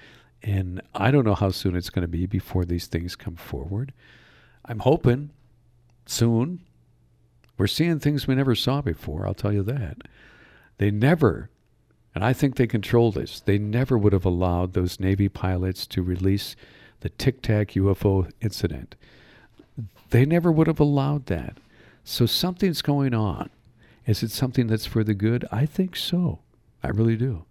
And 0.43 0.81
I 0.95 1.11
don't 1.11 1.25
know 1.25 1.35
how 1.35 1.51
soon 1.51 1.77
it's 1.77 1.91
going 1.91 2.03
to 2.03 2.09
be 2.09 2.27
before 2.27 2.65
these 2.65 2.87
things 2.87 3.17
come 3.17 3.37
forward. 3.37 3.93
I'm 4.65 4.81
hoping 4.81 5.31
soon. 6.07 6.61
We're 7.57 7.67
seeing 7.67 7.99
things 7.99 8.27
we 8.27 8.35
never 8.35 8.55
saw 8.55 8.81
before, 8.81 9.27
I'll 9.27 9.35
tell 9.35 9.53
you 9.53 9.63
that. 9.65 9.99
They 10.79 10.93
never, 10.93 11.51
and 12.15 12.25
I 12.25 12.33
think 12.33 12.55
they 12.55 12.69
control 12.69 13.11
this, 13.11 13.41
they 13.41 13.59
never 13.59 13.99
would 13.99 14.13
have 14.13 14.25
allowed 14.25 14.73
those 14.73 15.01
Navy 15.01 15.29
pilots 15.29 15.87
to 15.89 16.03
release 16.03 16.55
the 17.01 17.09
Tic 17.09 17.43
Tac 17.43 17.71
UFO 17.71 18.31
incident. 18.41 18.95
They 20.11 20.25
never 20.25 20.51
would 20.51 20.67
have 20.67 20.81
allowed 20.81 21.27
that. 21.27 21.59
So 22.05 22.27
something's 22.27 22.83
going 22.83 23.15
on. 23.15 23.51
Is 24.07 24.23
it 24.23 24.31
something 24.31 24.67
that's 24.67 24.87
for 24.87 25.05
the 25.05 25.15
good? 25.15 25.45
I 25.53 25.67
think 25.67 25.95
so. 25.95 26.41
I 26.83 26.89
really 26.89 27.17
do. 27.17 27.45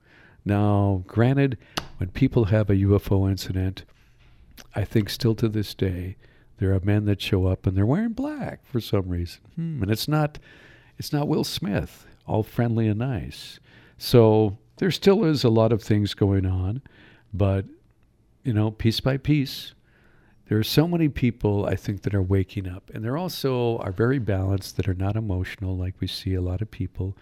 Now, 0.43 1.04
granted, 1.06 1.58
when 1.98 2.10
people 2.10 2.46
have 2.46 2.70
a 2.70 2.76
UFO 2.76 3.30
incident, 3.30 3.84
I 4.74 4.84
think 4.84 5.10
still 5.10 5.36
to 5.36 5.50
this 5.50 5.76
day, 5.76 6.15
there 6.58 6.74
are 6.74 6.80
men 6.80 7.06
that 7.06 7.22
show 7.22 7.46
up 7.46 7.67
and 7.67 7.78
they're 7.78 7.86
wearing 7.86 8.13
black 8.13 8.65
for 8.65 8.80
some 8.80 9.10
reason. 9.10 9.41
Hmm. 9.56 9.84
And 9.84 9.91
it's 9.91 10.08
not 10.08 10.39
it's 10.98 11.13
not 11.13 11.28
Will 11.28 11.43
Smith 11.43 12.08
all 12.26 12.43
friendly 12.43 12.88
and 12.88 13.00
nice. 13.00 13.60
So 13.98 14.58
there 14.78 14.91
still 14.91 15.24
is 15.24 15.43
a 15.43 15.50
lot 15.50 15.72
of 15.72 15.82
things 15.82 16.13
going 16.13 16.46
on, 16.46 16.82
but 17.34 17.65
you 18.43 18.54
know, 18.54 18.72
piece 18.72 19.00
by 19.00 19.17
piece, 19.17 19.74
there 20.47 20.57
are 20.57 20.63
so 20.63 20.88
many 20.88 21.10
people 21.10 21.65
I 21.65 21.75
think 21.75 22.03
that 22.03 22.15
are 22.15 22.21
waking 22.21 22.69
up, 22.69 22.89
and 22.93 23.03
they're 23.03 23.17
also 23.17 23.77
are 23.79 23.91
very 23.91 24.19
balanced 24.19 24.77
that 24.77 24.88
are 24.88 24.93
not 24.93 25.17
emotional, 25.17 25.75
like 25.75 25.95
we 25.99 26.07
see 26.07 26.36
a 26.36 26.41
lot 26.41 26.62
of 26.62 26.71
people 26.71 27.17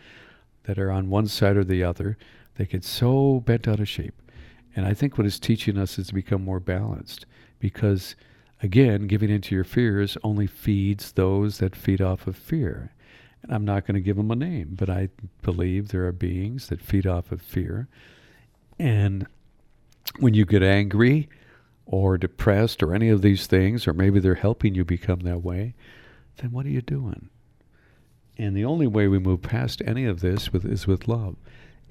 that 0.63 0.77
are 0.77 0.91
on 0.91 1.09
one 1.09 1.27
side 1.27 1.57
or 1.57 1.63
the 1.63 1.83
other. 1.83 2.17
They 2.55 2.65
get 2.65 2.83
so 2.83 3.39
bent 3.39 3.67
out 3.67 3.79
of 3.79 3.89
shape, 3.89 4.21
And 4.75 4.85
I 4.85 4.93
think 4.93 5.17
what 5.17 5.25
it's 5.25 5.39
teaching 5.39 5.77
us 5.77 5.97
is 5.97 6.07
to 6.07 6.13
become 6.13 6.43
more 6.43 6.59
balanced 6.59 7.25
because, 7.59 8.15
again, 8.61 9.07
giving 9.07 9.29
into 9.29 9.55
your 9.55 9.63
fears 9.63 10.17
only 10.23 10.47
feeds 10.47 11.13
those 11.13 11.57
that 11.59 11.75
feed 11.75 12.01
off 12.01 12.27
of 12.27 12.35
fear. 12.35 12.91
And 13.41 13.53
I'm 13.53 13.65
not 13.65 13.87
going 13.87 13.95
to 13.95 14.01
give 14.01 14.17
them 14.17 14.31
a 14.31 14.35
name, 14.35 14.75
but 14.77 14.89
I 14.89 15.09
believe 15.41 15.87
there 15.87 16.05
are 16.05 16.11
beings 16.11 16.67
that 16.67 16.81
feed 16.81 17.07
off 17.07 17.31
of 17.31 17.41
fear. 17.41 17.87
And 18.77 19.27
when 20.19 20.33
you 20.33 20.45
get 20.45 20.61
angry 20.61 21.29
or 21.85 22.17
depressed 22.17 22.81
or 22.81 22.93
any 22.93 23.09
of 23.09 23.21
these 23.21 23.47
things, 23.47 23.87
or 23.87 23.93
maybe 23.93 24.19
they're 24.19 24.35
helping 24.35 24.75
you 24.75 24.83
become 24.83 25.19
that 25.21 25.43
way, 25.43 25.75
then 26.37 26.51
what 26.51 26.65
are 26.65 26.69
you 26.69 26.81
doing? 26.81 27.29
And 28.37 28.55
the 28.55 28.65
only 28.65 28.87
way 28.87 29.07
we 29.07 29.19
move 29.19 29.41
past 29.41 29.81
any 29.85 30.05
of 30.05 30.19
this 30.19 30.51
with, 30.51 30.65
is 30.65 30.87
with 30.87 31.07
love. 31.07 31.35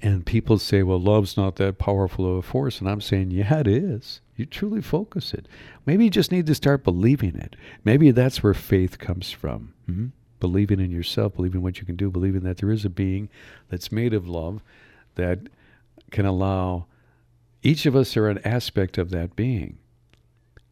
And 0.01 0.25
people 0.25 0.59
say, 0.59 0.83
well, 0.83 0.99
love's 0.99 1.37
not 1.37 1.55
that 1.55 1.79
powerful 1.79 2.29
of 2.29 2.37
a 2.37 2.41
force. 2.41 2.79
And 2.79 2.89
I'm 2.89 3.01
saying, 3.01 3.31
yeah, 3.31 3.59
it 3.59 3.67
is. 3.67 4.21
You 4.35 4.45
truly 4.45 4.81
focus 4.81 5.33
it. 5.33 5.47
Maybe 5.85 6.03
you 6.03 6.09
just 6.09 6.31
need 6.31 6.45
to 6.47 6.55
start 6.55 6.83
believing 6.83 7.35
it. 7.35 7.55
Maybe 7.83 8.11
that's 8.11 8.43
where 8.43 8.53
faith 8.53 8.99
comes 8.99 9.31
from. 9.31 9.73
hmm 9.85 10.07
Believing 10.41 10.81
in 10.81 10.91
yourself, 10.91 11.35
believing 11.35 11.61
what 11.61 11.79
you 11.79 11.85
can 11.85 11.95
do, 11.95 12.11
believing 12.11 12.41
that 12.41 12.57
there 12.57 12.69
is 12.69 12.83
a 12.83 12.89
being 12.89 13.29
that's 13.69 13.91
made 13.91 14.13
of 14.13 14.27
love 14.27 14.61
that 15.15 15.39
can 16.11 16.25
allow 16.25 16.85
each 17.63 17.85
of 17.85 17.95
us 17.95 18.15
are 18.15 18.27
an 18.27 18.39
aspect 18.45 18.97
of 18.97 19.09
that 19.09 19.35
being. 19.35 19.77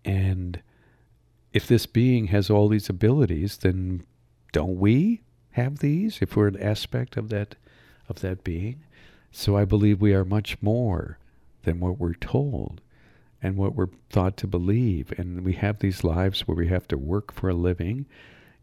And 0.06 0.62
if 1.54 1.68
this 1.68 1.86
being 1.86 2.28
has 2.28 2.50
all 2.50 2.68
these 2.68 2.90
abilities, 2.90 3.58
then 3.58 4.04
don't 4.52 4.80
we 4.80 5.22
have 5.52 5.80
these 5.80 6.20
if 6.22 6.36
we're 6.36 6.48
an 6.48 6.62
aspect 6.62 7.18
of 7.18 7.30
that 7.30 7.56
of 8.10 8.20
that 8.22 8.44
being? 8.44 8.84
So 9.32 9.58
I 9.58 9.66
believe 9.66 10.02
we 10.02 10.14
are 10.14 10.26
much 10.26 10.62
more 10.62 11.18
than 11.64 11.80
what 11.80 11.98
we're 12.00 12.14
told 12.14 12.82
and 13.42 13.58
what 13.58 13.76
we're 13.76 13.90
thought 14.10 14.38
to 14.38 14.48
believe. 14.48 15.12
And 15.18 15.44
we 15.44 15.54
have 15.54 15.80
these 15.80 16.04
lives 16.04 16.48
where 16.48 16.56
we 16.56 16.68
have 16.68 16.88
to 16.90 16.98
work 16.98 17.34
for 17.34 17.50
a 17.50 17.54
living 17.54 18.06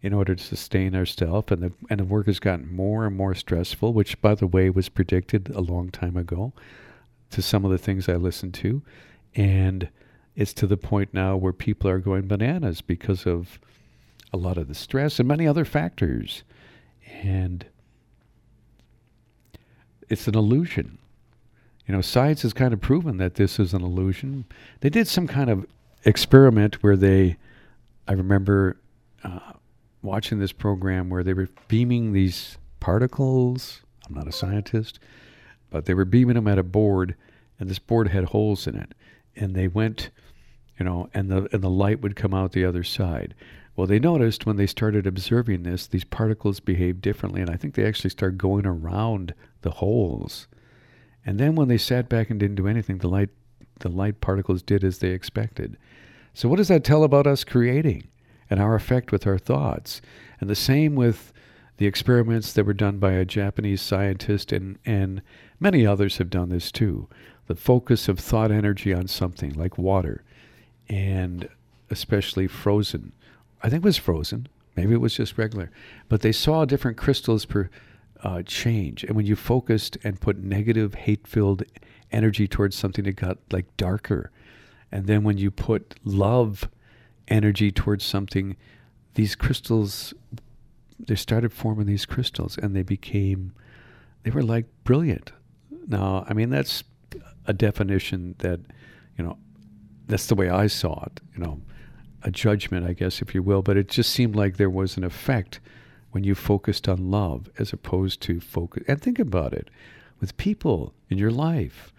in 0.02 0.14
order 0.14 0.34
to 0.34 0.42
sustain 0.42 0.94
ourselves. 0.94 1.52
And 1.52 1.62
the, 1.62 1.72
and 1.90 2.00
the 2.00 2.04
work 2.04 2.26
has 2.26 2.38
gotten 2.38 2.74
more 2.74 3.06
and 3.06 3.16
more 3.16 3.34
stressful, 3.34 3.92
which, 3.92 4.20
by 4.22 4.34
the 4.34 4.46
way, 4.46 4.70
was 4.70 4.88
predicted 4.88 5.50
a 5.50 5.60
long 5.60 5.90
time 5.90 6.16
ago 6.16 6.52
to 7.30 7.42
some 7.42 7.64
of 7.64 7.70
the 7.70 7.78
things 7.78 8.08
I 8.08 8.14
listened 8.14 8.54
to. 8.54 8.82
And 9.34 9.88
it's 10.36 10.52
to 10.54 10.66
the 10.66 10.76
point 10.76 11.12
now 11.12 11.36
where 11.36 11.52
people 11.52 11.90
are 11.90 11.98
going 11.98 12.26
bananas 12.28 12.80
because 12.80 13.26
of 13.26 13.58
a 14.32 14.36
lot 14.36 14.56
of 14.56 14.68
the 14.68 14.74
stress 14.74 15.18
and 15.18 15.28
many 15.28 15.46
other 15.46 15.64
factors. 15.64 16.44
And 17.22 17.66
it's 20.08 20.28
an 20.28 20.36
illusion. 20.36 20.98
You 21.86 21.94
know, 21.94 22.00
science 22.00 22.42
has 22.42 22.52
kind 22.52 22.72
of 22.72 22.80
proven 22.80 23.16
that 23.16 23.34
this 23.34 23.58
is 23.58 23.74
an 23.74 23.82
illusion. 23.82 24.44
They 24.80 24.90
did 24.90 25.08
some 25.08 25.26
kind 25.26 25.50
of 25.50 25.66
experiment 26.04 26.82
where 26.82 26.96
they, 26.96 27.36
I 28.06 28.12
remember 28.12 28.76
uh, 29.24 29.54
watching 30.02 30.38
this 30.38 30.52
program 30.52 31.10
where 31.10 31.24
they 31.24 31.34
were 31.34 31.48
beaming 31.68 32.12
these 32.12 32.58
particles. 32.78 33.80
I'm 34.06 34.14
not 34.14 34.28
a 34.28 34.32
scientist, 34.32 34.98
but 35.70 35.86
they 35.86 35.94
were 35.94 36.04
beaming 36.04 36.34
them 36.34 36.48
at 36.48 36.58
a 36.58 36.62
board, 36.62 37.14
and 37.58 37.68
this 37.68 37.78
board 37.78 38.08
had 38.08 38.24
holes 38.24 38.66
in 38.66 38.76
it, 38.76 38.94
and 39.36 39.54
they 39.54 39.68
went, 39.68 40.10
you 40.78 40.84
know, 40.84 41.08
and 41.14 41.30
the 41.30 41.48
and 41.52 41.62
the 41.62 41.70
light 41.70 42.00
would 42.00 42.16
come 42.16 42.34
out 42.34 42.52
the 42.52 42.64
other 42.64 42.84
side. 42.84 43.34
Well, 43.76 43.86
they 43.86 43.98
noticed 43.98 44.44
when 44.46 44.56
they 44.56 44.66
started 44.66 45.06
observing 45.06 45.62
this, 45.62 45.86
these 45.86 46.04
particles 46.04 46.60
behaved 46.60 47.00
differently, 47.00 47.40
and 47.40 47.48
I 47.48 47.56
think 47.56 47.74
they 47.74 47.86
actually 47.86 48.10
started 48.10 48.38
going 48.38 48.66
around 48.66 49.32
the 49.62 49.70
holes. 49.70 50.48
And 51.24 51.38
then 51.38 51.54
when 51.54 51.68
they 51.68 51.78
sat 51.78 52.08
back 52.08 52.30
and 52.30 52.40
didn't 52.40 52.56
do 52.56 52.66
anything, 52.66 52.98
the 52.98 53.08
light 53.08 53.30
the 53.78 53.88
light 53.88 54.20
particles 54.20 54.62
did 54.62 54.84
as 54.84 54.98
they 54.98 55.10
expected. 55.10 55.76
So 56.34 56.48
what 56.48 56.56
does 56.56 56.68
that 56.68 56.84
tell 56.84 57.04
about 57.04 57.26
us 57.26 57.44
creating 57.44 58.08
and 58.48 58.60
our 58.60 58.74
effect 58.74 59.12
with 59.12 59.26
our 59.26 59.38
thoughts? 59.38 60.00
And 60.40 60.48
the 60.48 60.54
same 60.54 60.94
with 60.94 61.32
the 61.78 61.86
experiments 61.86 62.52
that 62.52 62.64
were 62.64 62.74
done 62.74 62.98
by 62.98 63.12
a 63.12 63.24
Japanese 63.24 63.80
scientist 63.80 64.52
and, 64.52 64.78
and 64.84 65.22
many 65.58 65.86
others 65.86 66.18
have 66.18 66.28
done 66.28 66.50
this 66.50 66.70
too. 66.70 67.08
The 67.50 67.56
focus 67.56 68.08
of 68.08 68.20
thought 68.20 68.52
energy 68.52 68.94
on 68.94 69.08
something 69.08 69.54
like 69.54 69.76
water 69.76 70.22
and 70.88 71.48
especially 71.90 72.46
frozen 72.46 73.12
I 73.60 73.68
think 73.68 73.82
it 73.82 73.88
was 73.88 73.96
frozen. 73.96 74.46
Maybe 74.76 74.94
it 74.94 75.00
was 75.00 75.14
just 75.14 75.36
regular. 75.36 75.70
But 76.08 76.22
they 76.22 76.32
saw 76.32 76.64
different 76.64 76.96
crystals 76.96 77.44
per 77.44 77.68
uh, 78.22 78.42
change. 78.42 79.04
And 79.04 79.16
when 79.16 79.26
you 79.26 79.36
focused 79.36 79.98
and 80.04 80.20
put 80.20 80.38
negative, 80.38 80.94
hate 80.94 81.26
filled 81.26 81.64
energy 82.12 82.46
towards 82.46 82.76
something, 82.76 83.04
it 83.06 83.16
got 83.16 83.38
like 83.50 83.76
darker. 83.76 84.30
And 84.92 85.06
then 85.06 85.24
when 85.24 85.38
you 85.38 85.50
put 85.50 85.96
love 86.04 86.68
energy 87.28 87.70
towards 87.70 88.04
something, 88.04 88.56
these 89.14 89.34
crystals, 89.34 90.14
they 90.98 91.16
started 91.16 91.52
forming 91.52 91.86
these 91.86 92.06
crystals 92.06 92.56
and 92.56 92.74
they 92.74 92.82
became, 92.82 93.52
they 94.22 94.30
were 94.30 94.42
like 94.42 94.66
brilliant. 94.84 95.32
Now, 95.86 96.24
I 96.28 96.34
mean, 96.34 96.50
that's 96.50 96.84
a 97.46 97.52
definition 97.52 98.34
that, 98.38 98.60
you 99.16 99.24
know, 99.24 99.38
that's 100.06 100.26
the 100.26 100.34
way 100.34 100.50
I 100.50 100.66
saw 100.66 101.04
it. 101.04 101.20
You 101.34 101.42
know, 101.44 101.60
a 102.22 102.30
judgment, 102.30 102.86
I 102.86 102.92
guess, 102.92 103.22
if 103.22 103.34
you 103.34 103.42
will, 103.42 103.62
but 103.62 103.76
it 103.76 103.88
just 103.88 104.10
seemed 104.10 104.36
like 104.36 104.56
there 104.56 104.70
was 104.70 104.96
an 104.96 105.04
effect 105.04 105.60
when 106.10 106.24
you 106.24 106.34
focused 106.34 106.88
on 106.88 107.10
love 107.10 107.48
as 107.58 107.72
opposed 107.72 108.20
to 108.22 108.40
focus. 108.40 108.82
And 108.88 109.00
think 109.00 109.18
about 109.18 109.52
it 109.52 109.70
with 110.20 110.36
people 110.36 110.92
in 111.08 111.18
your 111.18 111.30
life. 111.30 111.92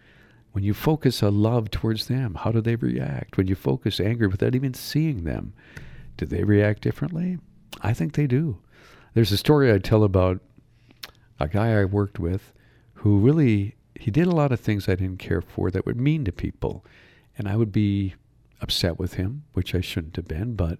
When 0.51 0.63
you 0.65 0.73
focus 0.73 1.23
on 1.23 1.41
love 1.41 1.71
towards 1.71 2.07
them, 2.07 2.35
how 2.35 2.51
do 2.51 2.59
they 2.59 2.75
react? 2.75 3.37
When 3.37 3.47
you 3.47 3.55
focus 3.55 4.01
anger 4.01 4.27
without 4.27 4.53
even 4.53 4.73
seeing 4.73 5.23
them, 5.23 5.53
do 6.17 6.25
they 6.25 6.43
react 6.43 6.81
differently? 6.81 7.37
I 7.81 7.93
think 7.93 8.13
they 8.13 8.27
do. 8.27 8.59
There's 9.13 9.31
a 9.31 9.37
story 9.37 9.71
I 9.71 9.77
tell 9.77 10.03
about 10.03 10.41
a 11.39 11.47
guy 11.47 11.79
I 11.79 11.85
worked 11.85 12.19
with 12.19 12.53
who 12.95 13.17
really 13.17 13.75
he 14.01 14.09
did 14.09 14.25
a 14.25 14.31
lot 14.31 14.51
of 14.51 14.59
things 14.59 14.89
I 14.89 14.95
didn't 14.95 15.19
care 15.19 15.43
for 15.43 15.69
that 15.69 15.85
were 15.85 15.93
mean 15.93 16.25
to 16.25 16.31
people. 16.31 16.83
And 17.37 17.47
I 17.47 17.55
would 17.55 17.71
be 17.71 18.15
upset 18.59 18.97
with 18.97 19.13
him, 19.13 19.43
which 19.53 19.75
I 19.75 19.81
shouldn't 19.81 20.15
have 20.15 20.27
been, 20.27 20.55
but 20.55 20.79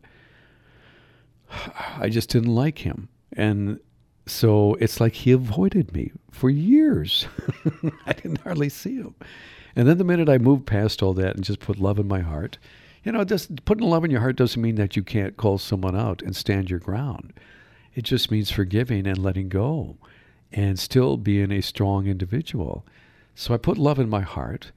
I 1.97 2.09
just 2.09 2.29
didn't 2.29 2.55
like 2.55 2.79
him. 2.79 3.09
And 3.33 3.79
so 4.25 4.73
it's 4.79 4.99
like 4.99 5.13
he 5.13 5.31
avoided 5.33 5.93
me 5.93 6.11
for 6.31 6.49
years. 6.49 7.27
I 8.07 8.13
didn't 8.13 8.41
hardly 8.41 8.69
see 8.69 8.95
him. 8.95 9.13
And 9.75 9.87
then 9.87 9.99
the 9.99 10.03
minute 10.03 10.27
I 10.27 10.39
moved 10.39 10.65
past 10.65 11.03
all 11.03 11.13
that 11.13 11.35
and 11.35 11.43
just 11.43 11.59
put 11.59 11.77
love 11.77 11.99
in 11.99 12.07
my 12.07 12.21
heart, 12.21 12.57
you 13.03 13.11
know, 13.11 13.23
just 13.23 13.65
putting 13.65 13.87
love 13.87 14.03
in 14.03 14.09
your 14.09 14.21
heart 14.21 14.35
doesn't 14.35 14.61
mean 14.61 14.75
that 14.75 14.95
you 14.95 15.03
can't 15.03 15.37
call 15.37 15.59
someone 15.59 15.95
out 15.95 16.23
and 16.23 16.35
stand 16.35 16.71
your 16.71 16.79
ground. 16.79 17.33
It 17.93 18.01
just 18.01 18.31
means 18.31 18.49
forgiving 18.49 19.05
and 19.05 19.19
letting 19.19 19.47
go 19.47 19.97
and 20.51 20.79
still 20.79 21.17
being 21.17 21.51
a 21.51 21.61
strong 21.61 22.07
individual. 22.07 22.83
So 23.35 23.53
I 23.53 23.57
put 23.57 23.77
love 23.77 23.99
in 23.99 24.09
my 24.09 24.21
heart 24.21 24.71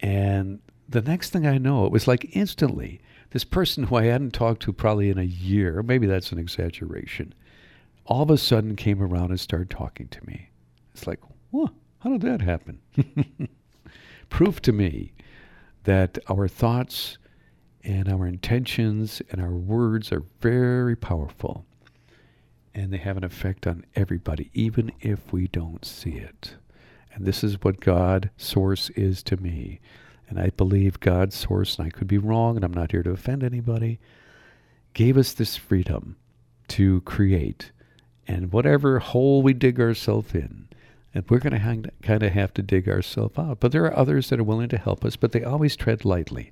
and 0.00 0.60
the 0.88 1.00
next 1.00 1.30
thing 1.30 1.46
I 1.46 1.58
know, 1.58 1.86
it 1.86 1.92
was 1.92 2.06
like 2.06 2.36
instantly, 2.36 3.00
this 3.30 3.44
person 3.44 3.84
who 3.84 3.96
I 3.96 4.04
hadn't 4.04 4.32
talked 4.32 4.62
to 4.62 4.72
probably 4.72 5.08
in 5.08 5.18
a 5.18 5.22
year, 5.22 5.82
maybe 5.82 6.06
that's 6.06 6.32
an 6.32 6.38
exaggeration, 6.38 7.34
all 8.04 8.22
of 8.22 8.30
a 8.30 8.36
sudden 8.36 8.76
came 8.76 9.02
around 9.02 9.30
and 9.30 9.40
started 9.40 9.70
talking 9.70 10.08
to 10.08 10.26
me. 10.26 10.50
It's 10.92 11.06
like, 11.06 11.20
whoa, 11.50 11.70
how 12.00 12.10
did 12.10 12.20
that 12.22 12.42
happen? 12.42 12.80
Proof 14.28 14.60
to 14.62 14.72
me 14.72 15.12
that 15.84 16.18
our 16.28 16.46
thoughts 16.46 17.16
and 17.84 18.08
our 18.08 18.26
intentions 18.26 19.22
and 19.30 19.40
our 19.40 19.54
words 19.54 20.12
are 20.12 20.24
very 20.40 20.96
powerful 20.96 21.64
and 22.74 22.92
they 22.92 22.98
have 22.98 23.16
an 23.16 23.24
effect 23.24 23.66
on 23.66 23.84
everybody, 23.94 24.50
even 24.54 24.92
if 25.00 25.32
we 25.32 25.46
don't 25.48 25.84
see 25.84 26.12
it. 26.12 26.56
And 27.14 27.26
this 27.26 27.44
is 27.44 27.62
what 27.62 27.80
God 27.80 28.30
source 28.36 28.90
is 28.90 29.22
to 29.24 29.36
me 29.36 29.80
and 30.32 30.40
I 30.40 30.48
believe 30.48 30.98
God's 30.98 31.36
source, 31.36 31.76
and 31.76 31.86
I 31.86 31.90
could 31.90 32.08
be 32.08 32.16
wrong, 32.16 32.56
and 32.56 32.64
I'm 32.64 32.72
not 32.72 32.92
here 32.92 33.02
to 33.02 33.10
offend 33.10 33.44
anybody, 33.44 34.00
gave 34.94 35.18
us 35.18 35.34
this 35.34 35.56
freedom 35.56 36.16
to 36.68 37.02
create. 37.02 37.70
And 38.26 38.50
whatever 38.50 38.98
hole 38.98 39.42
we 39.42 39.52
dig 39.52 39.78
ourselves 39.78 40.34
in, 40.34 40.68
and 41.12 41.28
we're 41.28 41.38
going 41.38 41.52
to 41.52 41.90
kind 42.00 42.22
of 42.22 42.32
have 42.32 42.54
to 42.54 42.62
dig 42.62 42.88
ourselves 42.88 43.38
out. 43.38 43.60
But 43.60 43.72
there 43.72 43.84
are 43.84 43.94
others 43.94 44.30
that 44.30 44.40
are 44.40 44.44
willing 44.44 44.70
to 44.70 44.78
help 44.78 45.04
us, 45.04 45.16
but 45.16 45.32
they 45.32 45.44
always 45.44 45.76
tread 45.76 46.02
lightly. 46.06 46.50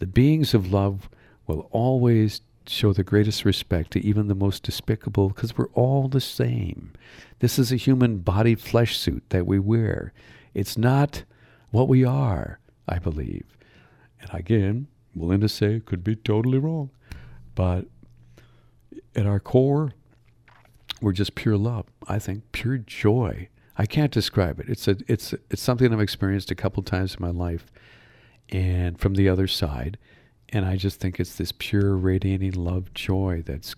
The 0.00 0.06
beings 0.06 0.52
of 0.52 0.72
love 0.72 1.08
will 1.46 1.68
always 1.70 2.40
show 2.68 2.92
the 2.92 3.04
greatest 3.04 3.44
respect 3.44 3.90
to 3.92 4.04
even 4.04 4.28
the 4.28 4.34
most 4.34 4.62
despicable 4.62 5.28
because 5.30 5.56
we're 5.56 5.68
all 5.70 6.08
the 6.08 6.20
same. 6.20 6.92
This 7.40 7.58
is 7.58 7.72
a 7.72 7.76
human 7.76 8.18
body 8.18 8.54
flesh 8.54 8.96
suit 8.98 9.24
that 9.30 9.46
we 9.46 9.58
wear. 9.58 10.12
It's 10.54 10.78
not 10.78 11.24
what 11.70 11.88
we 11.88 12.04
are. 12.04 12.58
I 12.88 12.98
believe. 12.98 13.44
And 14.20 14.30
again, 14.34 14.88
willing 15.14 15.40
to 15.40 15.48
say 15.48 15.80
could 15.80 16.02
be 16.04 16.16
totally 16.16 16.58
wrong. 16.58 16.90
But 17.54 17.86
at 19.14 19.26
our 19.26 19.40
core, 19.40 19.92
we're 21.00 21.12
just 21.12 21.34
pure 21.34 21.56
love. 21.56 21.86
I 22.08 22.18
think 22.18 22.50
pure 22.52 22.78
joy. 22.78 23.48
I 23.78 23.86
can't 23.86 24.12
describe 24.12 24.60
it. 24.60 24.68
It's 24.68 24.88
a 24.88 24.96
it's 25.08 25.34
it's 25.50 25.62
something 25.62 25.92
I've 25.92 26.00
experienced 26.00 26.50
a 26.50 26.54
couple 26.54 26.82
times 26.82 27.14
in 27.16 27.22
my 27.22 27.30
life. 27.30 27.66
and 28.50 28.98
from 29.00 29.14
the 29.14 29.28
other 29.28 29.46
side. 29.46 29.98
And 30.52 30.66
I 30.66 30.76
just 30.76 31.00
think 31.00 31.18
it's 31.18 31.36
this 31.36 31.52
pure, 31.52 31.96
radiating 31.96 32.52
love, 32.52 32.92
joy 32.92 33.42
that's 33.44 33.74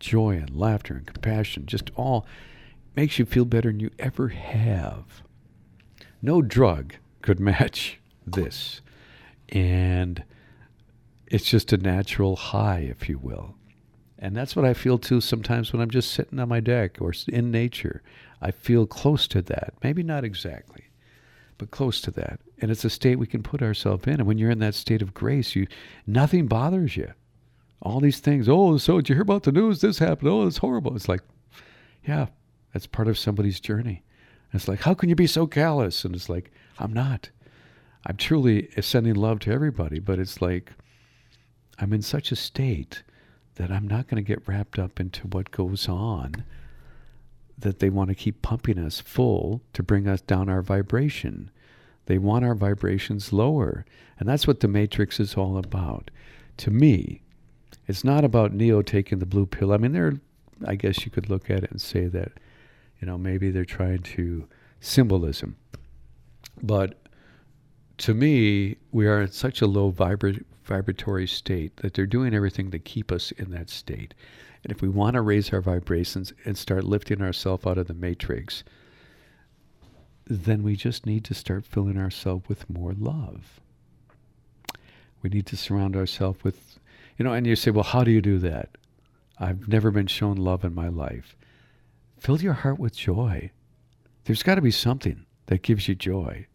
joy 0.00 0.36
and 0.36 0.56
laughter 0.56 0.94
and 0.94 1.06
compassion, 1.06 1.66
just 1.66 1.90
all 1.96 2.26
makes 2.96 3.18
you 3.18 3.26
feel 3.26 3.44
better 3.44 3.70
than 3.70 3.80
you 3.80 3.90
ever 3.98 4.28
have. 4.28 5.22
No 6.22 6.40
drug 6.40 6.94
could 7.22 7.38
match 7.40 7.98
this. 8.26 8.80
And 9.50 10.22
it's 11.26 11.44
just 11.44 11.72
a 11.72 11.76
natural 11.76 12.36
high, 12.36 12.80
if 12.80 13.08
you 13.08 13.18
will. 13.18 13.54
And 14.18 14.36
that's 14.36 14.56
what 14.56 14.64
I 14.64 14.74
feel 14.74 14.98
too 14.98 15.20
sometimes 15.20 15.72
when 15.72 15.80
I'm 15.80 15.90
just 15.90 16.10
sitting 16.10 16.40
on 16.40 16.48
my 16.48 16.60
deck 16.60 17.00
or 17.00 17.12
in 17.28 17.50
nature. 17.50 18.02
I 18.40 18.50
feel 18.50 18.86
close 18.86 19.28
to 19.28 19.42
that. 19.42 19.74
Maybe 19.82 20.02
not 20.02 20.24
exactly, 20.24 20.87
but 21.58 21.70
close 21.70 22.00
to 22.02 22.10
that. 22.12 22.40
And 22.60 22.70
it's 22.70 22.84
a 22.84 22.90
state 22.90 23.18
we 23.18 23.26
can 23.26 23.42
put 23.42 23.62
ourselves 23.62 24.06
in. 24.06 24.14
And 24.14 24.26
when 24.26 24.38
you're 24.38 24.50
in 24.50 24.60
that 24.60 24.74
state 24.74 25.02
of 25.02 25.14
grace, 25.14 25.54
you 25.54 25.66
nothing 26.06 26.46
bothers 26.46 26.96
you. 26.96 27.12
All 27.82 28.00
these 28.00 28.20
things. 28.20 28.48
Oh, 28.48 28.76
so 28.78 28.96
did 28.96 29.08
you 29.08 29.14
hear 29.16 29.22
about 29.22 29.42
the 29.44 29.52
news? 29.52 29.80
This 29.80 29.98
happened. 29.98 30.28
Oh, 30.28 30.46
it's 30.46 30.58
horrible. 30.58 30.96
It's 30.96 31.08
like, 31.08 31.20
yeah, 32.04 32.26
that's 32.72 32.86
part 32.86 33.08
of 33.08 33.18
somebody's 33.18 33.60
journey. 33.60 34.02
And 34.50 34.60
it's 34.60 34.68
like, 34.68 34.80
how 34.80 34.94
can 34.94 35.08
you 35.08 35.14
be 35.14 35.26
so 35.26 35.46
callous? 35.46 36.04
And 36.04 36.14
it's 36.14 36.28
like, 36.28 36.50
I'm 36.78 36.92
not. 36.92 37.30
I'm 38.06 38.16
truly 38.16 38.70
sending 38.80 39.14
love 39.14 39.40
to 39.40 39.52
everybody, 39.52 39.98
but 39.98 40.18
it's 40.18 40.40
like 40.40 40.72
I'm 41.78 41.92
in 41.92 42.02
such 42.02 42.32
a 42.32 42.36
state 42.36 43.02
that 43.56 43.70
I'm 43.70 43.86
not 43.86 44.08
going 44.08 44.22
to 44.22 44.26
get 44.26 44.46
wrapped 44.48 44.78
up 44.78 44.98
into 44.98 45.26
what 45.26 45.50
goes 45.50 45.88
on 45.88 46.44
that 47.58 47.80
they 47.80 47.90
want 47.90 48.08
to 48.08 48.14
keep 48.14 48.42
pumping 48.42 48.78
us 48.78 49.00
full 49.00 49.60
to 49.72 49.82
bring 49.82 50.06
us 50.06 50.20
down 50.20 50.48
our 50.48 50.62
vibration. 50.62 51.50
They 52.06 52.18
want 52.18 52.44
our 52.44 52.54
vibrations 52.54 53.32
lower. 53.32 53.84
And 54.18 54.28
that's 54.28 54.46
what 54.46 54.60
the 54.60 54.68
Matrix 54.68 55.20
is 55.20 55.34
all 55.34 55.58
about. 55.58 56.10
To 56.58 56.70
me, 56.70 57.22
it's 57.86 58.04
not 58.04 58.24
about 58.24 58.52
Neo 58.52 58.82
taking 58.82 59.18
the 59.18 59.26
blue 59.26 59.46
pill. 59.46 59.72
I 59.72 59.76
mean, 59.76 59.92
there, 59.92 60.14
I 60.66 60.74
guess 60.74 61.04
you 61.04 61.10
could 61.10 61.28
look 61.28 61.50
at 61.50 61.64
it 61.64 61.70
and 61.70 61.80
say 61.80 62.06
that, 62.06 62.32
you 63.00 63.06
know, 63.06 63.18
maybe 63.18 63.50
they're 63.50 63.64
trying 63.64 64.02
to 64.02 64.46
symbolism. 64.80 65.56
But 66.62 66.98
to 67.98 68.14
me, 68.14 68.76
we 68.92 69.06
are 69.06 69.22
in 69.22 69.30
such 69.30 69.60
a 69.60 69.66
low 69.66 69.92
vibra- 69.92 70.44
vibratory 70.64 71.26
state 71.26 71.76
that 71.78 71.94
they're 71.94 72.06
doing 72.06 72.34
everything 72.34 72.70
to 72.70 72.78
keep 72.78 73.10
us 73.10 73.32
in 73.32 73.50
that 73.50 73.70
state. 73.70 74.14
And 74.62 74.72
if 74.72 74.82
we 74.82 74.88
want 74.88 75.14
to 75.14 75.20
raise 75.20 75.52
our 75.52 75.60
vibrations 75.60 76.32
and 76.44 76.56
start 76.58 76.84
lifting 76.84 77.22
ourselves 77.22 77.66
out 77.66 77.78
of 77.78 77.86
the 77.86 77.94
matrix, 77.94 78.64
then 80.26 80.62
we 80.62 80.76
just 80.76 81.06
need 81.06 81.24
to 81.24 81.34
start 81.34 81.64
filling 81.64 81.96
ourselves 81.96 82.48
with 82.48 82.68
more 82.68 82.92
love. 82.92 83.60
We 85.22 85.30
need 85.30 85.46
to 85.46 85.56
surround 85.56 85.96
ourselves 85.96 86.42
with, 86.44 86.78
you 87.16 87.24
know, 87.24 87.32
and 87.32 87.46
you 87.46 87.56
say, 87.56 87.70
well, 87.70 87.84
how 87.84 88.04
do 88.04 88.10
you 88.10 88.20
do 88.20 88.38
that? 88.38 88.70
I've 89.38 89.68
never 89.68 89.90
been 89.90 90.06
shown 90.06 90.36
love 90.36 90.64
in 90.64 90.74
my 90.74 90.88
life. 90.88 91.36
Fill 92.18 92.40
your 92.40 92.52
heart 92.52 92.78
with 92.78 92.96
joy. 92.96 93.50
There's 94.24 94.42
got 94.42 94.56
to 94.56 94.60
be 94.60 94.70
something 94.70 95.24
that 95.46 95.62
gives 95.62 95.88
you 95.88 95.94
joy. 95.94 96.46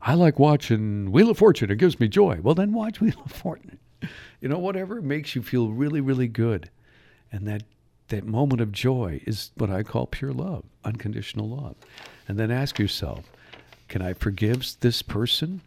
I 0.00 0.14
like 0.14 0.38
watching 0.38 1.10
Wheel 1.10 1.30
of 1.30 1.38
Fortune. 1.38 1.70
It 1.70 1.78
gives 1.78 1.98
me 1.98 2.08
joy. 2.08 2.38
Well, 2.42 2.54
then 2.54 2.72
watch 2.72 3.00
Wheel 3.00 3.20
of 3.24 3.32
Fortune. 3.32 3.78
You 4.40 4.48
know, 4.48 4.58
whatever 4.58 5.02
makes 5.02 5.34
you 5.34 5.42
feel 5.42 5.72
really, 5.72 6.00
really 6.00 6.28
good. 6.28 6.70
And 7.30 7.46
that, 7.46 7.62
that 8.08 8.26
moment 8.26 8.60
of 8.60 8.72
joy 8.72 9.20
is 9.26 9.50
what 9.56 9.70
I 9.70 9.82
call 9.82 10.06
pure 10.06 10.32
love, 10.32 10.64
unconditional 10.84 11.48
love. 11.48 11.76
And 12.26 12.38
then 12.38 12.50
ask 12.50 12.78
yourself, 12.78 13.24
can 13.88 14.02
I 14.02 14.12
forgive 14.12 14.66
this 14.80 15.02
person 15.02 15.62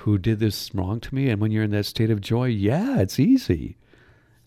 who 0.00 0.18
did 0.18 0.38
this 0.38 0.74
wrong 0.74 1.00
to 1.00 1.14
me? 1.14 1.28
And 1.30 1.40
when 1.40 1.50
you're 1.50 1.64
in 1.64 1.70
that 1.72 1.86
state 1.86 2.10
of 2.10 2.20
joy, 2.20 2.46
yeah, 2.46 3.00
it's 3.00 3.18
easy. 3.18 3.76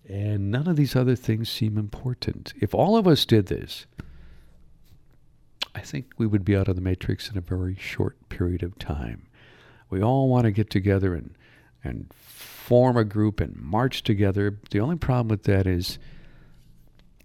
And 0.07 0.49
none 0.49 0.67
of 0.67 0.75
these 0.75 0.95
other 0.95 1.15
things 1.15 1.49
seem 1.49 1.77
important. 1.77 2.53
If 2.59 2.73
all 2.73 2.97
of 2.97 3.07
us 3.07 3.25
did 3.25 3.45
this, 3.45 3.85
I 5.75 5.81
think 5.81 6.07
we 6.17 6.25
would 6.25 6.43
be 6.43 6.55
out 6.55 6.67
of 6.67 6.75
the 6.75 6.81
matrix 6.81 7.29
in 7.29 7.37
a 7.37 7.41
very 7.41 7.75
short 7.75 8.17
period 8.29 8.63
of 8.63 8.79
time. 8.79 9.27
We 9.89 10.01
all 10.01 10.27
want 10.27 10.45
to 10.45 10.51
get 10.51 10.69
together 10.69 11.13
and 11.15 11.35
and 11.83 12.11
form 12.13 12.97
a 12.97 13.03
group 13.03 13.39
and 13.39 13.55
march 13.55 14.03
together. 14.03 14.57
The 14.71 14.79
only 14.79 14.97
problem 14.97 15.29
with 15.29 15.43
that 15.43 15.65
is 15.65 15.97